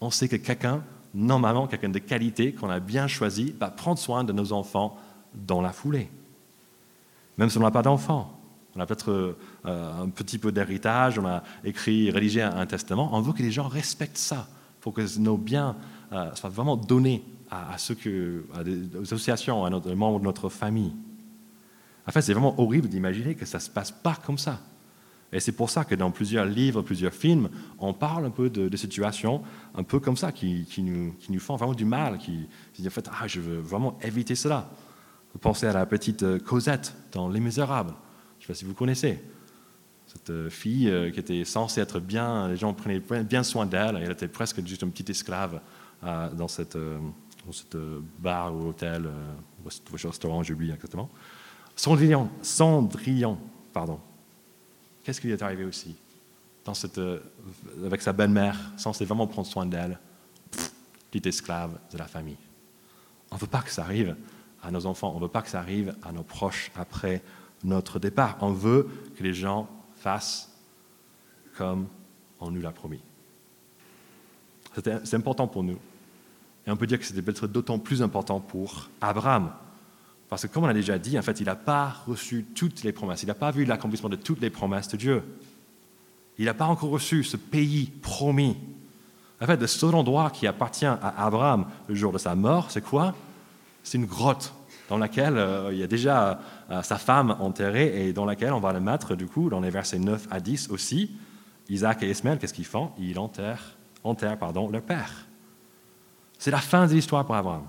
[0.00, 0.82] on sait que quelqu'un,
[1.14, 4.96] normalement quelqu'un de qualité, qu'on a bien choisi, va prendre soin de nos enfants
[5.34, 6.08] dans la foulée.
[7.38, 8.38] Même si on n'a pas d'enfants,
[8.76, 13.20] on a peut-être euh, un petit peu d'héritage, on a écrit, rédigé un, testament, on
[13.20, 14.48] veut que les gens respectent ça,
[14.80, 15.76] pour que nos biens
[16.12, 20.92] euh, soient vraiment donnés à, ceux que, des associations, à notre, membres de notre famille.
[22.06, 24.58] En fait, c'est vraiment horrible d'imaginer que ça ne se passe pas comme ça.
[25.34, 28.74] Et c'est pour ça que dans plusieurs livres, plusieurs films, on parle un peu de,
[28.76, 29.42] situations
[29.74, 32.90] un peu comme ça, qui, nous, qui nous font vraiment du mal, qui, disent en
[32.90, 34.70] fait, ah, je veux vraiment éviter cela.
[35.40, 37.94] Pensez à la petite euh, Cosette dans Les Misérables.
[38.38, 39.20] Je ne sais pas si vous connaissez.
[40.06, 43.96] cette euh, fille euh, qui était censée être bien, les gens prenaient bien soin d'elle,
[44.00, 45.60] elle était presque juste une petite esclave
[46.02, 47.78] dans cette, dans cette
[48.18, 49.08] bar ou hôtel,
[49.64, 51.08] ou restaurant, j'oublie exactement.
[51.74, 53.38] Cendrillon, Cendrillon,
[53.72, 53.98] pardon.
[55.04, 55.94] Qu'est-ce qui lui est arrivé aussi
[56.72, 57.00] cette,
[57.84, 59.98] Avec sa belle-mère, censée vraiment prendre soin d'elle,
[61.10, 62.38] petite esclave de la famille.
[63.30, 64.16] On ne veut pas que ça arrive
[64.62, 67.22] à nos enfants, on ne veut pas que ça arrive à nos proches après
[67.62, 68.38] notre départ.
[68.40, 70.50] On veut que les gens fassent
[71.56, 71.86] comme
[72.40, 73.02] on nous l'a promis.
[75.04, 75.78] C'est important pour nous.
[76.66, 79.52] Et on peut dire que c'était peut-être d'autant plus important pour Abraham.
[80.34, 82.90] Parce que comme on a déjà dit, en fait, il n'a pas reçu toutes les
[82.90, 83.22] promesses.
[83.22, 85.22] Il n'a pas vu l'accomplissement de toutes les promesses de Dieu.
[86.38, 88.56] Il n'a pas encore reçu ce pays promis.
[89.40, 92.80] En fait, le seul endroit qui appartient à Abraham le jour de sa mort, c'est
[92.80, 93.14] quoi?
[93.84, 94.52] C'est une grotte
[94.88, 98.58] dans laquelle euh, il y a déjà euh, sa femme enterrée et dans laquelle on
[98.58, 101.12] va le mettre, du coup, dans les versets 9 à 10 aussi.
[101.68, 102.90] Isaac et Ismaël, qu'est-ce qu'ils font?
[102.98, 105.26] Ils enterrent, enterrent pardon, leur père.
[106.40, 107.68] C'est la fin de l'histoire pour Abraham.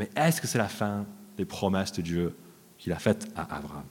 [0.00, 1.06] Mais est-ce que c'est la fin
[1.36, 2.36] des promesses de Dieu
[2.78, 3.84] qu'il a faites à Abraham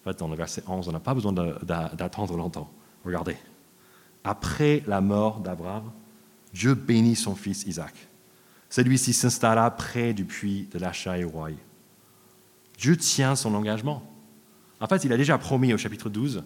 [0.00, 2.70] En fait, dans le verset 11, on n'a pas besoin d'attendre longtemps.
[3.04, 3.36] Regardez.
[4.24, 5.90] Après la mort d'Abraham,
[6.52, 7.94] Dieu bénit son fils Isaac.
[8.68, 10.80] Celui-ci s'installa près du puits de
[11.16, 11.50] et roi.
[12.78, 14.02] Dieu tient son engagement.
[14.80, 16.42] En fait, il a déjà promis au chapitre 12,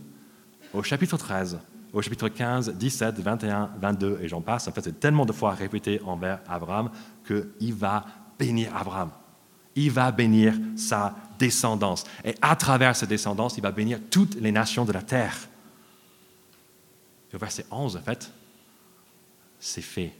[0.72, 1.58] au chapitre 13,
[1.92, 4.68] au chapitre 15, 17, 21, 22, et j'en passe.
[4.68, 6.90] En fait, c'est tellement de fois répété envers Abraham
[7.26, 8.04] qu'il va
[8.38, 9.10] bénir Abraham.
[9.76, 12.04] Il va bénir sa descendance.
[12.24, 15.36] Et à travers sa descendance, il va bénir toutes les nations de la terre.
[17.32, 18.30] Le verset 11, en fait,
[19.58, 20.14] c'est fait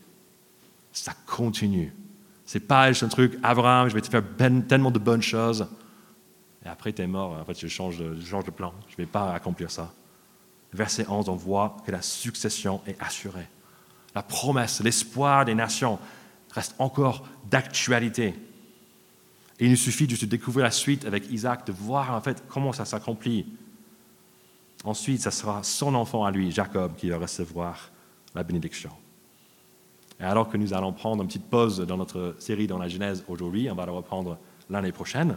[0.92, 1.92] ça continue.
[2.44, 5.68] C'est pas juste un truc, Abraham, je vais te faire ben, tellement de bonnes choses,
[6.64, 8.94] et après tu es mort, en fait je change, de, je change de plan, je
[8.94, 9.92] ne vais pas accomplir ça.
[10.72, 13.48] Verset 11, on voit que la succession est assurée.
[14.14, 15.98] La promesse, l'espoir des nations
[16.52, 18.34] reste encore d'actualité.
[19.60, 22.42] Et il nous suffit juste de découvrir la suite avec Isaac, de voir en fait
[22.48, 23.46] comment ça s'accomplit.
[24.84, 27.90] Ensuite, ce sera son enfant à lui, Jacob, qui va recevoir
[28.34, 28.90] la bénédiction.
[30.18, 33.22] Et alors que nous allons prendre une petite pause dans notre série dans la Genèse
[33.28, 34.38] aujourd'hui, on va la reprendre
[34.70, 35.36] l'année prochaine,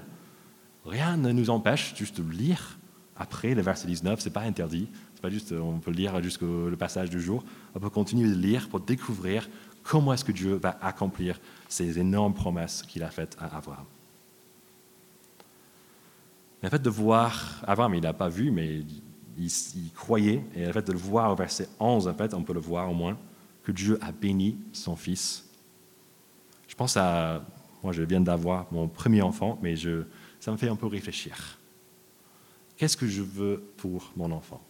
[0.85, 2.77] rien ne nous empêche juste de lire
[3.15, 6.69] après le verset 19, ce n'est pas interdit, c'est pas juste, on peut lire jusqu'au
[6.77, 7.43] passage du jour,
[7.75, 9.49] on peut continuer de lire pour découvrir
[9.83, 13.85] comment est-ce que Dieu va accomplir ces énormes promesses qu'il a faites à Abraham.
[16.63, 18.83] Le fait de voir, Abraham, il n'a pas vu, mais
[19.37, 22.53] il, croyait, et le fait de le voir au verset 11, en fait, on peut
[22.53, 23.17] le voir au moins,
[23.63, 25.49] que Dieu a béni son fils.
[26.69, 27.43] Je pense à,
[27.83, 30.03] moi je viens d'avoir mon premier enfant, mais je,
[30.39, 31.59] ça me fait un peu réfléchir.
[32.77, 34.61] Qu'est-ce que je veux pour mon enfant?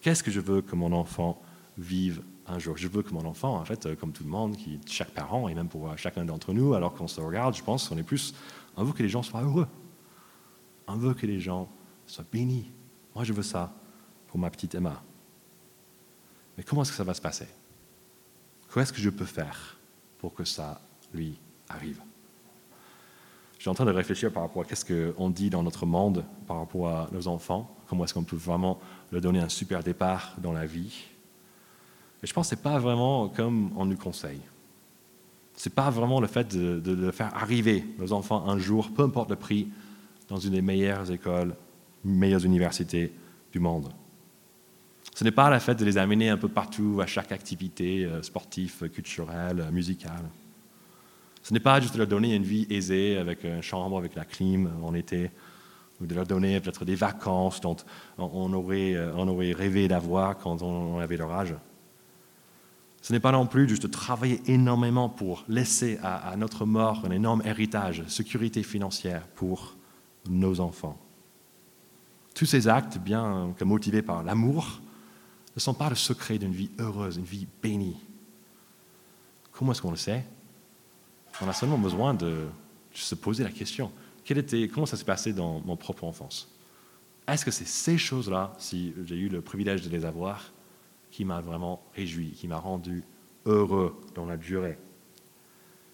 [0.00, 1.40] Qu'est-ce que je veux que mon enfant
[1.76, 2.76] vive un jour?
[2.76, 5.54] Je veux que mon enfant, en fait, comme tout le monde, qui, chaque parent, et
[5.54, 8.34] même pour chacun d'entre nous, alors qu'on se regarde, je pense qu'on est plus,
[8.76, 9.68] on veut que les gens soient heureux.
[10.88, 11.68] On veut que les gens
[12.06, 12.70] soient bénis.
[13.14, 13.72] Moi, je veux ça
[14.26, 15.02] pour ma petite Emma.
[16.56, 17.46] Mais comment est-ce que ça va se passer?
[18.72, 19.76] Qu'est-ce que je peux faire
[20.18, 20.80] pour que ça
[21.12, 22.00] lui arrive?
[23.56, 26.24] Je suis en train de réfléchir par rapport à ce qu'on dit dans notre monde
[26.46, 28.78] par rapport à nos enfants, comment est-ce qu'on peut vraiment
[29.10, 31.06] leur donner un super départ dans la vie?
[32.22, 34.40] Et je pense que ce n'est pas vraiment comme on nous conseille.
[35.56, 39.02] Ce n'est pas vraiment le fait de, de, faire arriver nos enfants un jour, peu
[39.02, 39.68] importe le prix,
[40.28, 41.54] dans une des meilleures écoles,
[42.04, 43.12] meilleures universités
[43.52, 43.88] du monde.
[45.14, 48.22] Ce n'est pas la fête de les amener un peu partout à chaque activité euh,
[48.22, 50.30] sportive, culturelle, musicale.
[51.42, 54.24] Ce n'est pas juste de leur donner une vie aisée avec une chambre, avec la
[54.24, 55.30] clim en été,
[56.00, 57.76] ou de leur donner peut-être des vacances dont
[58.18, 61.54] on aurait, euh, on aurait rêvé d'avoir quand on avait leur âge.
[63.00, 67.10] Ce n'est pas non plus juste de travailler énormément pour laisser à notre mort un
[67.10, 69.77] énorme héritage, sécurité financière pour
[70.28, 70.98] nos enfants.
[72.34, 74.80] Tous ces actes, bien que motivés par l'amour,
[75.56, 77.96] ne sont pas le secret d'une vie heureuse, une vie bénie.
[79.52, 80.24] Comment est-ce qu'on le sait?
[81.40, 82.46] On a seulement besoin de
[82.92, 83.90] se poser la question.
[84.28, 86.54] était, comment ça s'est passé dans mon propre enfance?
[87.26, 90.52] Est-ce que c'est ces choses-là, si j'ai eu le privilège de les avoir,
[91.10, 93.02] qui m'a vraiment réjoui, qui m'a rendu
[93.46, 94.78] heureux dans la durée?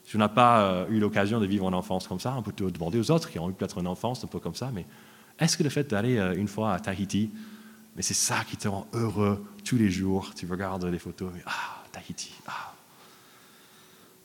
[0.04, 2.52] Si on n'a pas euh, eu l'occasion de vivre une enfance comme ça, on peut
[2.70, 4.86] demander aux autres qui ont eu peut-être une enfance un peu comme ça, mais
[5.38, 7.30] est-ce que le fait d'aller euh, une fois à Tahiti,
[7.96, 10.32] mais c'est ça qui te rend heureux tous les jours?
[10.34, 12.72] Tu regardes les photos, et, ah, Tahiti, ah.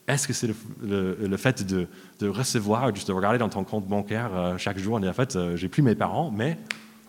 [0.08, 0.48] Est-ce que c'est
[0.82, 1.88] le, fait de,
[2.28, 5.84] recevoir, juste de regarder dans ton compte bancaire euh, chaque jour, en fait, j'ai plus
[5.84, 6.58] mes parents, mais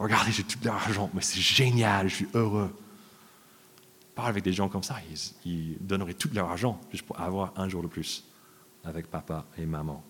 [0.01, 2.75] Regardez, j'ai tout l'argent, mais c'est génial, je suis heureux.
[4.15, 4.97] Parle avec des gens comme ça,
[5.45, 8.25] ils donneraient tout leur argent juste pour avoir un jour de plus
[8.85, 10.03] avec papa et maman.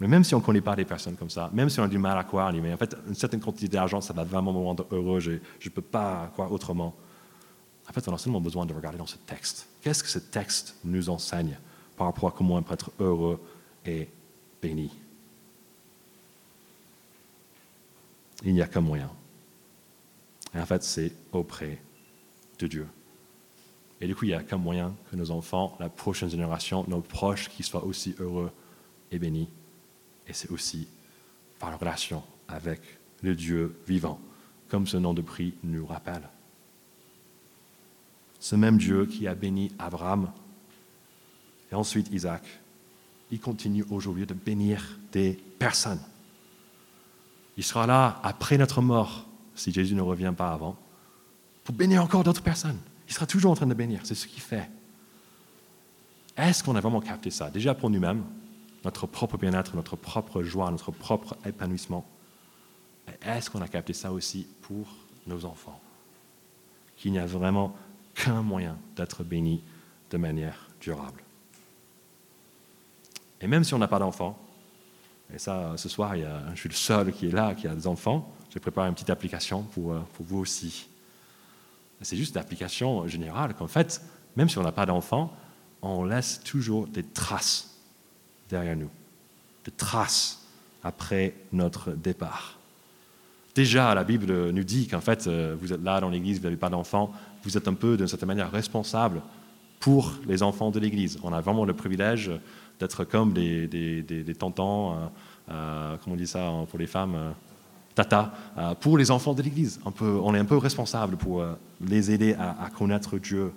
[0.00, 1.88] Mais même si on ne connaît pas des personnes comme ça, même si on a
[1.88, 4.58] du mal à croire, mais en fait, une certaine quantité d'argent, ça va vraiment me
[4.58, 6.94] rendre heureux, je ne peux pas croire autrement.
[7.88, 9.66] En fait, on a seulement besoin de regarder dans ce texte.
[9.80, 11.58] Qu'est-ce que ce texte nous enseigne
[11.96, 13.40] par rapport à comment on peut être heureux
[13.84, 14.08] et
[14.62, 14.92] béni?
[18.44, 19.10] Il n'y a qu'un moyen.
[20.54, 21.82] Et en fait, c'est auprès
[22.58, 22.86] de Dieu.
[24.00, 27.00] Et du coup, il n'y a qu'un moyen que nos enfants, la prochaine génération, nos
[27.00, 28.50] proches, qui soient aussi heureux
[29.10, 29.48] et bénis.
[30.26, 30.86] Et c'est aussi
[31.58, 32.80] par la relation avec
[33.22, 34.20] le Dieu vivant,
[34.68, 36.22] comme ce nom de prix nous rappelle.
[38.38, 40.30] Ce même Dieu qui a béni Abraham
[41.72, 42.42] et ensuite Isaac,
[43.30, 46.00] il continue aujourd'hui de bénir des personnes.
[47.56, 50.76] Il sera là après notre mort, si Jésus ne revient pas avant,
[51.64, 52.78] pour bénir encore d'autres personnes.
[53.08, 54.68] Il sera toujours en train de bénir, c'est ce qu'il fait.
[56.36, 57.50] Est-ce qu'on a vraiment capté ça?
[57.50, 58.24] Déjà pour nous-mêmes,
[58.84, 62.06] notre propre bien-être, notre propre joie, notre propre épanouissement.
[63.22, 64.86] Est-ce qu'on a capté ça aussi pour
[65.26, 65.80] nos enfants?
[66.96, 67.74] Qu'il n'y a vraiment
[68.14, 69.62] qu'un moyen d'être béni
[70.10, 71.22] de manière durable.
[73.40, 74.38] Et même si on n'a pas d'enfants,
[75.32, 78.32] et ça, ce soir, je suis le seul qui est là, qui a des enfants,
[78.50, 80.88] j'ai préparé une petite application pour, euh, pour vous aussi.
[82.02, 84.02] C'est juste une application générale qu'en fait,
[84.36, 85.32] même si on n'a pas d'enfants,
[85.82, 87.76] on laisse toujours des traces
[88.48, 88.90] derrière nous,
[89.64, 90.46] des traces
[90.82, 92.58] après notre départ.
[93.54, 96.56] Déjà, la Bible nous dit qu'en fait, euh, vous êtes là dans l'Église, vous n'avez
[96.56, 99.20] pas d'enfants, vous êtes un peu, d'une certaine manière, responsable
[99.80, 101.18] pour les enfants de l'Église.
[101.22, 102.30] On a vraiment le privilège
[102.78, 105.08] d'être comme des, des, euh,
[105.50, 107.34] euh, comment on dit ça pour les femmes,
[107.98, 108.32] tata,
[108.80, 109.80] pour les enfants de l'Église.
[110.00, 111.44] On, est un peu responsable pour
[111.80, 113.52] les aider à connaître Dieu.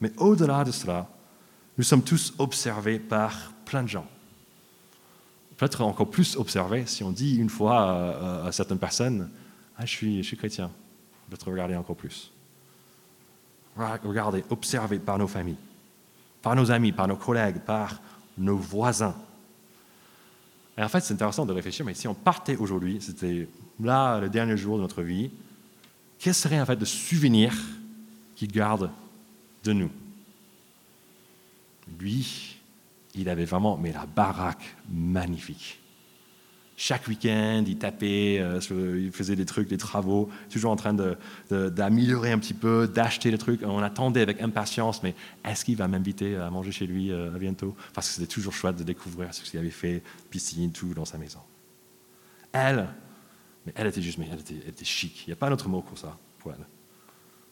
[0.00, 1.06] Mais au-delà de cela,
[1.78, 4.06] nous sommes tous observés par plein de gens.
[5.56, 9.30] Peut-être encore plus observés si on dit une fois à, certaines personnes
[9.78, 10.70] ah, je, suis, je suis chrétien.
[11.28, 12.32] Peut-être regarder encore plus.
[13.76, 15.56] Regardez, observez par nos familles,
[16.42, 18.00] par nos amis, par nos collègues, par
[18.36, 19.14] nos voisins.
[20.82, 23.48] En fait, c'est intéressant de réfléchir, mais si on partait aujourd'hui, c'était
[23.80, 25.30] là le dernier jour de notre vie,
[26.18, 27.54] quel serait en fait le souvenir
[28.34, 28.90] qui garde
[29.64, 29.90] de nous?
[31.98, 32.56] Lui,
[33.14, 35.81] il avait vraiment mais la baraque magnifique.
[36.84, 38.58] Chaque week-end, il tapait, euh,
[38.98, 40.92] il faisait des trucs, des travaux, toujours en train
[41.48, 43.62] d'améliorer un petit peu, d'acheter des trucs.
[43.62, 45.14] On attendait avec impatience, mais
[45.44, 47.76] est-ce qu'il va m'inviter à manger chez lui euh, bientôt?
[47.94, 51.18] Parce que c'était toujours chouette de découvrir ce qu'il avait fait, piscine, tout dans sa
[51.18, 51.38] maison.
[52.50, 52.88] Elle,
[53.64, 55.22] mais elle était juste, mais elle était, chic.
[55.28, 56.66] Il n'y a pas un autre mot pour ça, pour elle.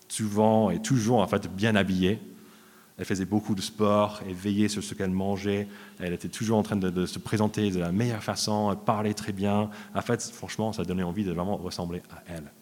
[0.09, 2.21] Souvent et toujours en fait bien habillée,
[3.01, 5.67] elle faisait beaucoup de sport, elle veillait sur ce qu'elle mangeait,
[6.01, 9.33] elle était toujours en train de, se présenter de la meilleure façon, elle parlait très
[9.33, 9.71] bien.
[9.95, 12.53] En fait, franchement, ça donnait envie de vraiment ressembler à elle.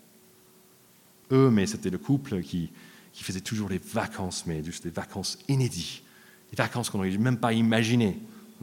[1.33, 2.71] Eux, mais c'était le couple qui,
[3.13, 6.05] qui faisait toujours les vacances, mais juste des vacances inédites,
[6.53, 8.17] des vacances qu'on n'aurait même pas imaginées.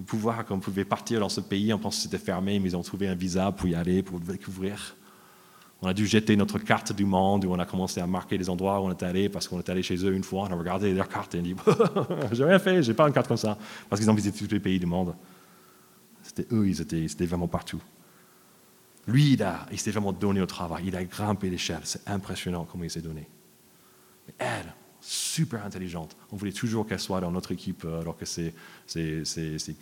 [0.06, 2.84] pouvoir qu'on pouvait partir dans ce pays, on pensait que c'était fermé, mais ils ont
[2.84, 4.96] trouvé un visa pour y aller, pour découvrir.
[5.86, 8.50] On a dû jeter notre carte du monde où on a commencé à marquer les
[8.50, 10.56] endroits où on est allé parce qu'on est allé chez eux une fois, on a
[10.56, 11.56] regardé leur carte et on a dit
[12.32, 13.56] J'ai rien fait, j'ai pas une carte comme ça.
[13.88, 15.14] Parce qu'ils ont visité tous les pays du monde.
[16.24, 17.80] C'était eux, ils étaient, vraiment partout.
[19.08, 21.82] Lui, il, il s'est vraiment donné au travail, il a grimpé l'échelle.
[21.84, 23.28] C'est impressionnant comment il s'est donné.
[24.28, 28.26] Mais elle, super intelligente, on voulait toujours qu'elle soit dans notre équipe euh, alors que
[28.26, 28.56] c'est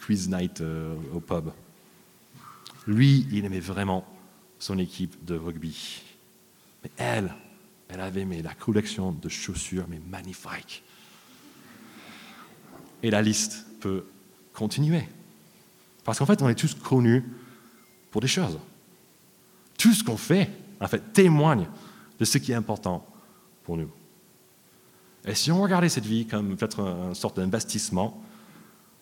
[0.06, 1.50] quiz night euh, au pub.
[2.88, 4.06] Lui, il aimait vraiment
[4.64, 6.02] son équipe de rugby.
[6.84, 7.36] Mais elle,
[7.90, 10.84] elle avait mais, la collection de chaussures, mais magnifique.
[13.04, 14.06] Et la liste peut
[14.54, 15.04] continuer.
[16.06, 17.26] Parce qu'en fait, on est tous connus
[18.10, 18.58] pour des choses.
[19.78, 20.50] Tout ce qu'on fait,
[20.80, 21.68] en fait, témoigne
[22.18, 23.06] de ce qui est important
[23.66, 23.92] pour nous.
[25.26, 28.22] Et si on regardait cette vie comme peut-être une sorte d'investissement,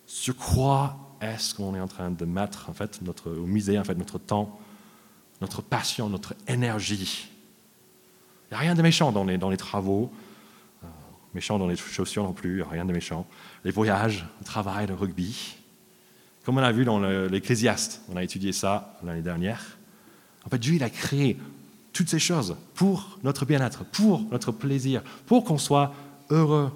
[0.06, 3.94] sur quoi est-ce qu'on est en train de mettre en fait notre, au en fait
[3.94, 4.58] notre temps
[5.42, 7.28] notre passion, notre énergie.
[8.50, 10.10] Il n'y a rien de méchant dans les, dans les travaux,
[10.82, 10.86] euh,
[11.34, 13.26] méchant dans les chaussures non plus, rien de méchant.
[13.64, 15.56] Les voyages, le travail, le rugby.
[16.44, 19.78] Comme on a vu dans l'Ecclésiaste, on a étudié ça l'année dernière.
[20.44, 21.36] En fait, Dieu, il a créé
[21.92, 25.94] toutes ces choses pour notre bien-être, pour notre plaisir, pour qu'on soit
[26.30, 26.72] heureux.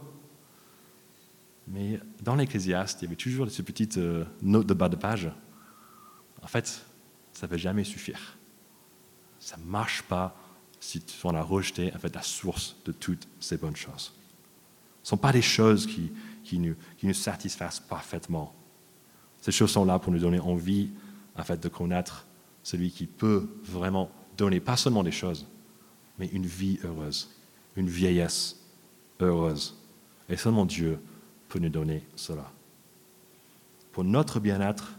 [1.68, 5.30] Mais dans l'Ecclésiaste, il y avait toujours ces petites euh, notes de bas de page.
[6.42, 6.84] En fait,
[7.32, 8.35] ça ne va jamais suffire.
[9.46, 10.36] Ça ne marche pas
[10.80, 14.12] si on a rejeté en fait, la source de toutes ces bonnes choses.
[15.04, 18.52] Ce ne sont pas des choses qui, nous, qui nous satisfassent parfaitement.
[19.40, 20.90] Ces choses sont là pour nous donner envie
[21.36, 22.26] en fait, de connaître
[22.64, 25.46] celui qui peut vraiment donner pas seulement des choses,
[26.18, 27.30] mais une vie heureuse,
[27.76, 28.56] une vieillesse
[29.20, 29.76] heureuse.
[30.28, 30.98] Et seulement Dieu
[31.48, 32.50] peut nous donner cela.
[33.92, 34.98] Pour notre bien-être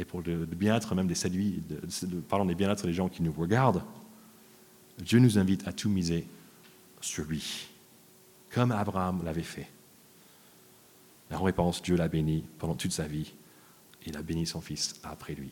[0.00, 1.62] et pour le, bien-être même des séduits,
[2.26, 3.82] pardon, des bien-être des gens qui nous regardent,
[4.98, 6.26] Dieu nous invite à tout miser
[7.02, 7.68] sur lui,
[8.50, 9.68] comme Abraham l'avait fait.
[11.30, 13.34] En réponse, Dieu l'a béni pendant toute sa vie.
[14.06, 15.50] Il a béni son fils après lui.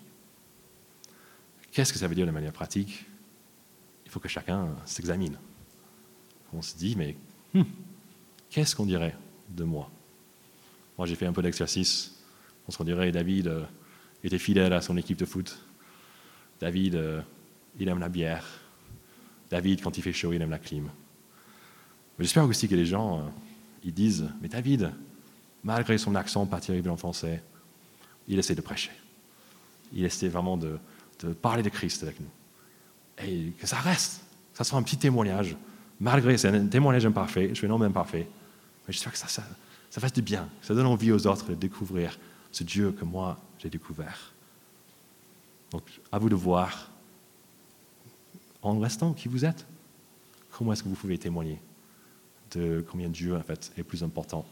[1.70, 3.04] Qu'est-ce que ça veut dire de manière pratique?
[4.06, 5.36] Il faut que chacun s'examine.
[6.54, 7.16] On se dit, mais
[7.52, 7.64] hmm,
[8.48, 9.14] qu'est-ce qu'on dirait
[9.50, 9.90] de moi?
[10.96, 12.18] Moi, j'ai fait un peu d'exercice.
[12.66, 13.64] On se dirait, David euh,
[14.24, 15.58] était fidèle à son équipe de foot.
[16.60, 17.20] David, euh,
[17.78, 18.44] il aime la bière.
[19.50, 20.88] David, quand il fait chaud, il aime la clim.
[22.18, 23.22] J'espère aussi que les gens, euh,
[23.84, 24.90] ils disent, mais David,
[25.62, 27.42] malgré son accent pas terrible en français,
[28.26, 28.90] il essaie de prêcher.
[29.92, 30.78] Il essaie vraiment de,
[31.40, 32.28] parler de Christ avec nous.
[33.24, 35.56] Et que ça reste, que ça soit un petit témoignage,
[36.00, 38.28] malgré, c'est un témoignage imparfait, je suis non imparfait,
[38.86, 39.42] mais j'espère que ça,
[39.90, 42.18] fasse du bien, ça donne envie aux autres de découvrir
[42.52, 44.32] ce Dieu que moi j'ai découvert.
[45.70, 46.90] Donc, à vous de voir
[48.62, 49.66] en restant qui vous êtes.
[50.50, 51.60] Comment est-ce que vous pouvez témoigner
[52.52, 54.44] de combien Dieu, en fait, est plus important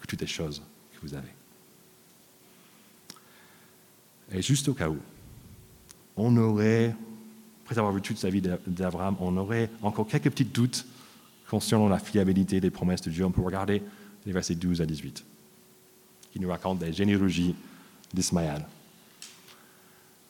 [0.00, 0.62] que toutes les choses
[0.92, 1.28] que vous avez.
[4.32, 4.98] Et juste au cas où,
[6.16, 6.94] on aurait,
[7.64, 10.86] après avoir vu toute sa vie d'Abraham, on aurait encore quelques petits doutes
[11.48, 13.24] concernant la fiabilité des promesses de Dieu.
[13.24, 13.82] On peut regarder
[14.24, 15.24] les versets 12 à 18,
[16.32, 17.54] qui nous racontent la généalogie
[18.12, 18.66] d'Ismaël.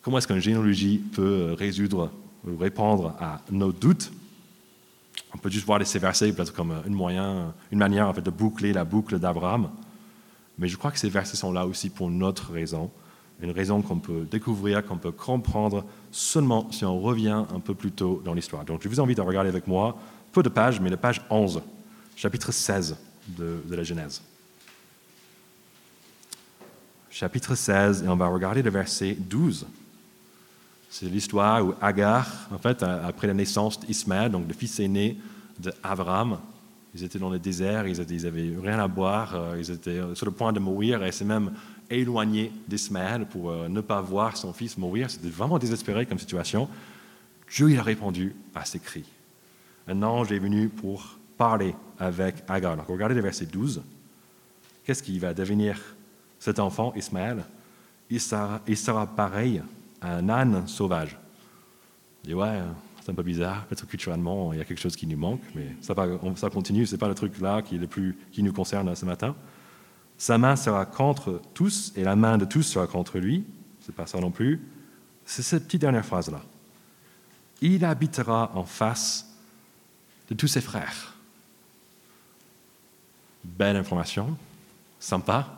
[0.03, 2.11] Comment est-ce qu'une généalogie peut résoudre
[2.61, 4.13] répondre à nos doutes?
[5.35, 8.73] On peut juste voir ces versets comme une, moyen, une manière en fait, de boucler
[8.73, 9.71] la boucle d'Abraham.
[10.59, 12.91] Mais je crois que ces versets sont là aussi pour notre raison,
[13.41, 17.91] une raison qu'on peut découvrir, qu'on peut comprendre seulement si on revient un peu plus
[17.91, 18.65] tôt dans l'histoire.
[18.65, 19.99] Donc je vous invite à regarder avec moi,
[20.33, 21.63] peu de pages, mais la page 11,
[22.15, 22.97] chapitre 16
[23.29, 24.23] de, de la Genèse.
[27.15, 29.69] Chapitre 16, et on va regarder le verset 12.
[30.91, 35.17] C'est l'histoire où Agar, en fait, après la naissance d'Ismaël, donc le fils aîné
[35.57, 36.41] d'Abraham,
[36.93, 40.33] ils étaient dans le désert, ils n'avaient rien à boire, euh, ils étaient sur le
[40.33, 41.53] point de mourir et s'est même
[41.89, 45.09] éloigné d'Ismaël pour euh, ne pas voir son fils mourir.
[45.09, 46.69] C'était vraiment désespéré comme situation.
[47.49, 49.05] Dieu il a répondu à ses cris.
[49.87, 52.77] Un ange est venu pour parler avec Agar.
[52.77, 53.83] Donc regardez le verset 12.
[54.85, 55.79] Qu'est-ce qui va devenir
[56.45, 57.43] cet enfant, Ismaël
[58.11, 59.63] il sera, il sera pareil
[60.03, 61.17] un âne sauvage.
[62.23, 62.61] Je dis, ouais,
[63.01, 65.75] c'est un peu bizarre, peut-être culturellement, il y a quelque chose qui nous manque, mais
[65.81, 65.95] ça,
[66.37, 69.07] ça continue, ce n'est pas le truc là qui, le plus, qui nous concerne ce
[69.07, 69.35] matin.
[70.19, 73.47] Sa main sera contre tous, et la main de tous sera contre lui.
[73.81, 74.61] C'est pas ça non plus.
[75.25, 76.43] C'est cette petite dernière phrase-là.
[77.63, 79.35] Il habitera en face
[80.29, 81.15] de tous ses frères.
[83.43, 84.37] Belle information,
[85.01, 85.54] sympa.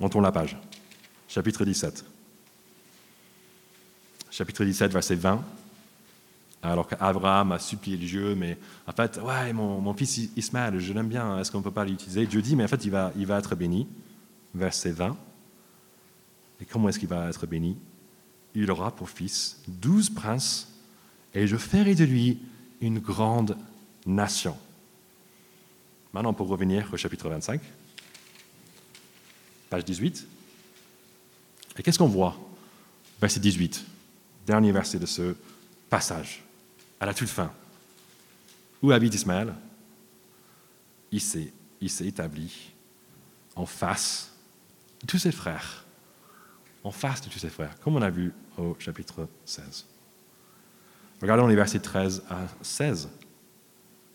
[0.00, 0.56] On tourne la page.
[1.28, 2.04] Chapitre 17
[4.34, 5.44] chapitre 17, verset 20.
[6.62, 11.38] Alors qu'Abraham a supplié Dieu, mais en fait, ouais, mon, fils Ismaël, je l'aime bien,
[11.38, 12.26] est-ce qu'on ne peut pas l'utiliser?
[12.26, 13.86] Dieu dit, mais en fait, il va, il va être béni.
[14.54, 15.16] Verset 20.
[16.60, 17.76] Et comment est-ce qu'il va être béni?
[18.54, 20.72] Il aura pour fils douze princes,
[21.32, 22.38] et je ferai de lui
[22.80, 23.56] une grande
[24.06, 24.56] nation.
[26.12, 27.60] Maintenant, pour revenir au chapitre 25,
[29.70, 30.26] page 18.
[31.78, 32.38] Et qu'est-ce qu'on voit?
[33.20, 33.84] Verset 18
[34.46, 35.34] dernier verset de ce
[35.88, 36.42] passage,
[37.00, 37.52] à la toute fin.
[38.82, 39.54] Où habite Ismaël?
[41.10, 41.52] Il s'est,
[42.00, 42.72] établi
[43.54, 44.32] en face
[45.00, 45.84] de tous ses frères.
[46.82, 49.86] En face de tous ses frères, comme on a vu au chapitre 16.
[51.22, 53.08] Regardons les versets 13 à 16.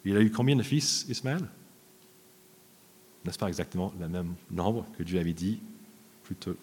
[0.06, 1.48] Il a eu combien de fils, Ismaël?
[3.30, 5.62] N'est-ce pas exactement le même nombre que Dieu avait dit
[6.24, 6.56] plus tôt,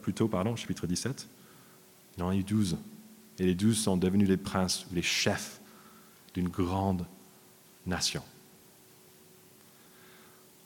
[0.00, 1.28] plus tôt pardon, chapitre 17
[2.16, 2.78] Il en a eu douze.
[3.38, 5.60] Et les douze sont devenus les princes, les chefs
[6.32, 7.04] d'une grande
[7.84, 8.22] nation.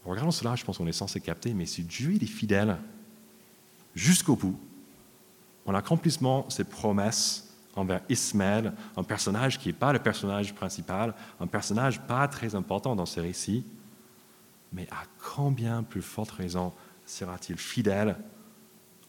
[0.04, 2.76] En regardant cela, je pense qu'on est censé capter, mais si Dieu est fidèle
[3.96, 4.56] jusqu'au bout,
[5.66, 11.48] en accomplissant ses promesses envers Ismaël, un personnage qui n'est pas le personnage principal, un
[11.48, 13.64] personnage pas très important dans ce récit,
[14.72, 15.02] mais à
[15.34, 16.72] combien plus forte raison
[17.06, 18.16] sera-t-il fidèle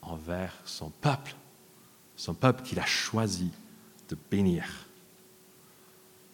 [0.01, 1.35] envers son peuple
[2.21, 3.49] son peuple qu'il a choisi
[4.07, 4.63] de bénir?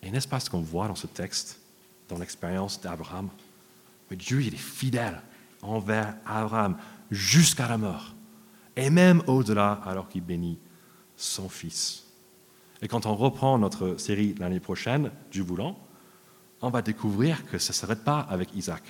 [0.01, 1.61] Et n'est-ce pas ce qu'on voit dans ce texte,
[2.09, 3.29] dans l'expérience d'Abraham?
[4.09, 5.21] Mais Dieu, est fidèle
[5.61, 6.77] envers Abraham
[7.09, 8.13] jusqu'à la mort,
[8.75, 10.59] et même au-delà, alors qu'il bénit
[11.15, 12.03] son fils.
[12.81, 15.79] Et quand on reprend notre série l'année prochaine, du voulant,
[16.61, 18.83] on va découvrir que ça ne s'arrête pas avec Isaac.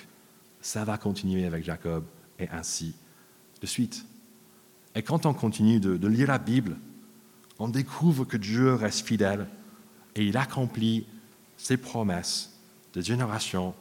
[0.62, 2.06] Ça va continuer avec Jacob
[2.40, 2.96] et ainsi
[3.62, 4.06] de suite.
[4.96, 6.76] Et quand on continue de, lire la Bible,
[7.60, 9.48] on découvre que Dieu reste fidèle
[10.16, 11.06] et il accomplit
[11.56, 12.60] ses promesses
[12.94, 13.74] de génération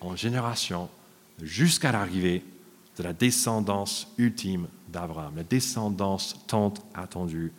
[0.00, 0.88] en génération
[1.42, 2.44] jusqu'à l'arrivée
[2.96, 7.52] de la descendance ultime d'Abraham, la descendance tant attendue,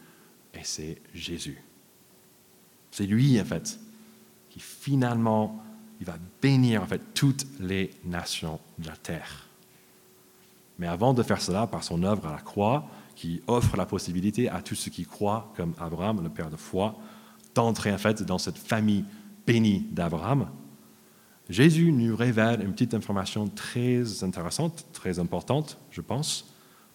[0.53, 1.61] et c'est Jésus.
[2.91, 3.79] C'est lui, en fait,
[4.49, 5.63] qui finalement,
[6.01, 9.47] il va bénir, en fait, toutes les nations de la terre.
[10.79, 14.49] Mais avant de faire cela par son œuvre à la croix, qui offre la possibilité
[14.49, 16.97] à tous ceux qui croient, comme Abraham, le père de foi,
[17.53, 19.05] d'entrer en fait dans cette famille
[19.45, 20.49] bénie d'Abraham,
[21.49, 26.51] Jésus nous révèle une petite information très intéressante, très importante, je pense,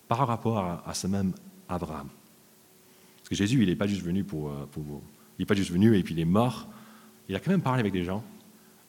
[0.09, 1.33] par rapport à, ce même
[1.69, 2.09] Abraham.
[3.19, 5.97] Parce que Jésus, il n'est pas juste venu pour, euh, il n'est pas juste venu
[5.97, 6.67] et puis il est mort.
[7.29, 8.25] Il a quand même parlé avec des gens.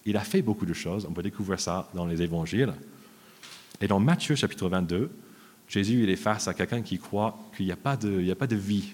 [0.07, 1.05] Il a fait beaucoup de choses.
[1.07, 2.73] On peut découvrir ça dans les évangiles.
[3.81, 5.11] Et dans Matthieu chapitre 22,
[5.67, 8.47] Jésus il est face à quelqu'un qui croit qu'il n'y a, pas de, a pas
[8.47, 8.93] de vie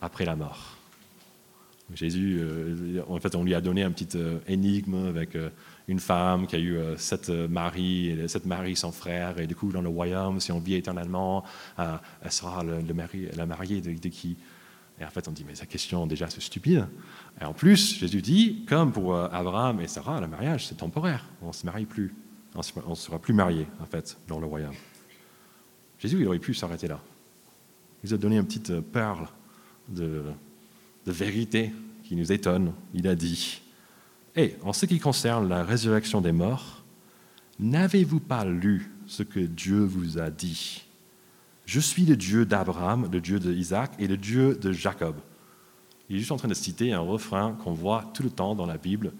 [0.00, 0.76] après la mort.
[1.94, 5.50] Jésus, euh, en fait, on lui a donné un petit euh, énigme avec euh,
[5.88, 9.72] une femme qui a eu sept maris, et sept maris sans frère, et du coup,
[9.72, 11.42] dans le royaume, si on vit éternellement,
[11.78, 14.36] elle sera le, mari, la mariée de, qui
[15.00, 16.86] Et en fait, on dit, mais sa question, déjà, c'est stupide.
[17.40, 21.24] Et en plus, Jésus dit, comme pour Abraham et Sarah, le mariage, c'est temporaire.
[21.40, 22.14] On ne se marie plus.
[22.54, 24.74] On ne sera plus marié, en fait, dans le royaume.
[25.98, 27.00] Jésus, il aurait pu s'arrêter là.
[28.02, 29.26] Il nous a donné une petite perle
[29.88, 30.22] de,
[31.06, 31.72] vérité
[32.04, 32.72] qui nous étonne.
[32.94, 33.62] Il a dit,
[34.36, 36.82] Et en ce qui concerne la résurrection des morts,
[37.58, 40.84] n'avez-vous pas lu ce que Dieu vous a dit?
[41.70, 45.14] Je suis le Dieu d'Abraham, le Dieu d'Isaac et le Dieu de Jacob.
[46.08, 48.66] Il est juste en train de citer un refrain qu'on voit tout le temps dans
[48.66, 49.12] la Bible.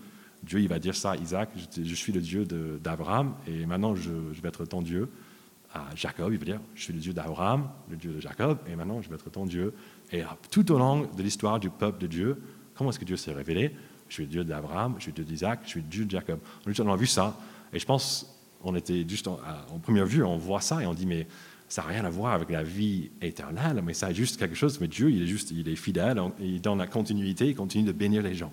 [0.42, 2.44] Dieu, il va dire ça à Isaac, je, suis le Dieu
[2.82, 5.08] d'Abraham, et maintenant je, vais être ton Dieu.
[5.72, 8.74] À Jacob, il va dire, je suis le Dieu d'Abraham, le Dieu de Jacob, et
[8.74, 9.72] maintenant je vais être ton Dieu.
[10.10, 12.42] Et tout au long de l'histoire du peuple de Dieu,
[12.74, 13.76] comment est-ce que Dieu s'est révélé?
[14.08, 16.10] Je suis le Dieu d'Abraham, je suis le Dieu d'Isaac, je suis le Dieu de
[16.10, 16.40] Jacob.
[16.66, 17.38] On a vu ça,
[17.72, 18.26] et je pense,
[18.64, 19.38] on était juste en,
[19.80, 21.28] première vue, on voit ça et on dit, mais
[21.70, 24.80] ça n'a rien à voir avec la vie éternelle, mais ça est juste quelque chose,
[24.80, 27.92] mais Dieu, il est juste, il est fidèle, et dans la continuité, il continue de
[27.92, 28.52] bénir les gens.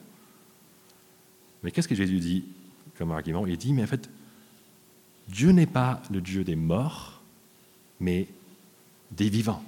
[1.63, 2.45] Mais qu'est-ce que Jésus dit
[2.95, 3.47] comme argument?
[3.47, 4.07] Il dit, mais en fait,
[5.27, 7.23] Dieu n'est pas le Dieu des morts,
[7.99, 8.27] mais
[9.11, 9.63] des vivants.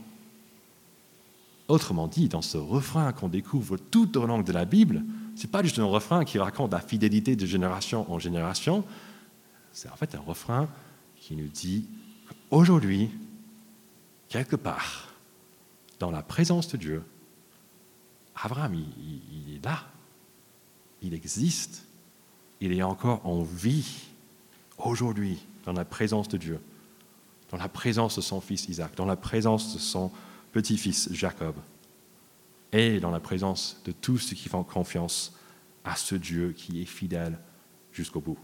[1.68, 5.04] Autrement dit, dans ce refrain qu'on découvre tout au long de la Bible,
[5.36, 8.84] ce n'est pas juste un refrain qui raconte la fidélité de génération en génération,
[9.74, 10.68] c'est en fait un refrain
[11.16, 11.88] qui nous dit
[12.28, 13.10] qu'aujourd'hui,
[14.30, 15.14] quelque part,
[16.00, 17.04] dans la présence de Dieu,
[18.36, 19.86] Abraham, il, est là,
[21.02, 21.86] il existe,
[22.62, 24.08] il est encore en vie
[24.78, 26.62] aujourd'hui dans la présence de Dieu,
[27.50, 30.12] dans la présence de son fils Isaac, dans la présence de son
[30.54, 31.56] petit-fils Jacob,
[32.72, 35.36] et dans la présence de tous ceux qui font confiance
[35.84, 37.40] à ce Dieu qui est fidèle
[37.92, 38.38] jusqu'au bout.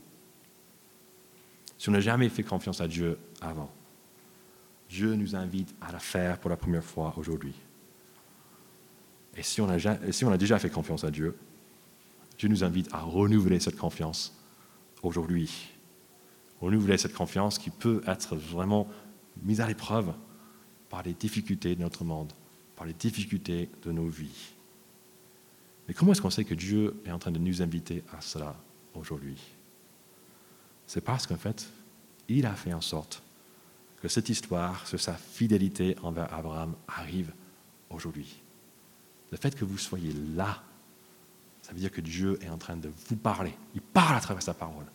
[1.78, 3.72] Si on n'a jamais fait confiance à Dieu avant,
[4.96, 7.54] Dieu nous invite à la faire pour la première fois aujourd'hui.
[9.36, 9.78] Et si on, a,
[10.14, 11.36] si on a déjà fait confiance à Dieu,
[12.38, 14.34] Dieu nous invite à renouveler cette confiance
[15.04, 15.74] aujourd'hui.
[16.62, 18.88] Renouveler cette confiance qui peut être vraiment
[19.44, 20.14] mise à l'épreuve
[20.90, 22.32] par les difficultés de notre monde,
[22.78, 24.54] par les difficultés de nos vies.
[25.90, 28.56] Mais comment est-ce qu'on sait que Dieu est en train de nous inviter à cela
[28.94, 29.42] aujourd'hui?
[30.88, 31.68] C'est parce qu'en fait,
[32.30, 33.25] il a fait en sorte
[34.06, 37.34] que cette histoire sur sa fidélité envers Abraham arrive
[37.90, 38.40] aujourd'hui.
[39.32, 40.62] Le fait que vous soyez là,
[41.64, 43.52] ça veut dire que Dieu est en train de vous parler.
[43.74, 44.86] Il parle à travers sa parole.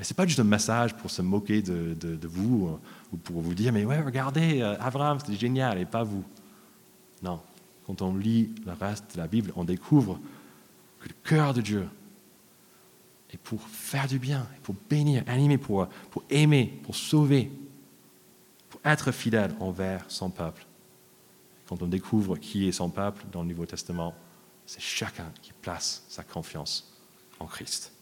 [0.00, 2.80] Et ce n'est pas juste un message pour se moquer de, vous euh,
[3.12, 6.24] ou pour vous dire, mais ouais, regardez, euh, Abraham, c'était génial, et pas vous.
[7.22, 7.40] Non.
[7.86, 10.18] Quand on lit le reste de la Bible, on découvre
[10.98, 11.86] que le cœur de Dieu
[13.30, 17.52] est pour faire du bien, pour bénir, animer, pour, pour aimer, pour sauver,
[18.86, 20.64] être fidèle envers son peuple.
[21.66, 24.14] Quand on découvre qui est son peuple dans le Nouveau Testament,
[24.64, 26.96] c'est chacun qui place sa confiance
[27.38, 27.92] en Christ.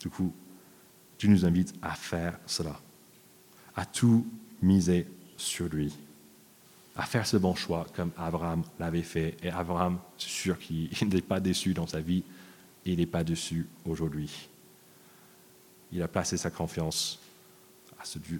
[0.00, 0.32] Du coup,
[1.18, 2.80] Dieu nous invite à faire cela,
[3.74, 4.26] à tout
[4.62, 5.06] miser
[5.36, 5.92] sur lui,
[6.96, 9.36] à faire ce bon choix comme Abraham l'avait fait.
[9.42, 12.22] Et Abraham, c'est sûr qu'il n'est pas déçu dans sa vie
[12.92, 14.48] il n'est pas dessus aujourd'hui.
[15.92, 17.18] Il a placé sa confiance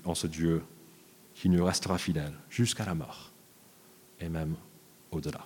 [0.04, 0.62] en ce Dieu
[1.34, 3.32] qui nous restera fidèle jusqu'à la mort
[4.20, 4.56] et même
[5.10, 5.44] au-delà.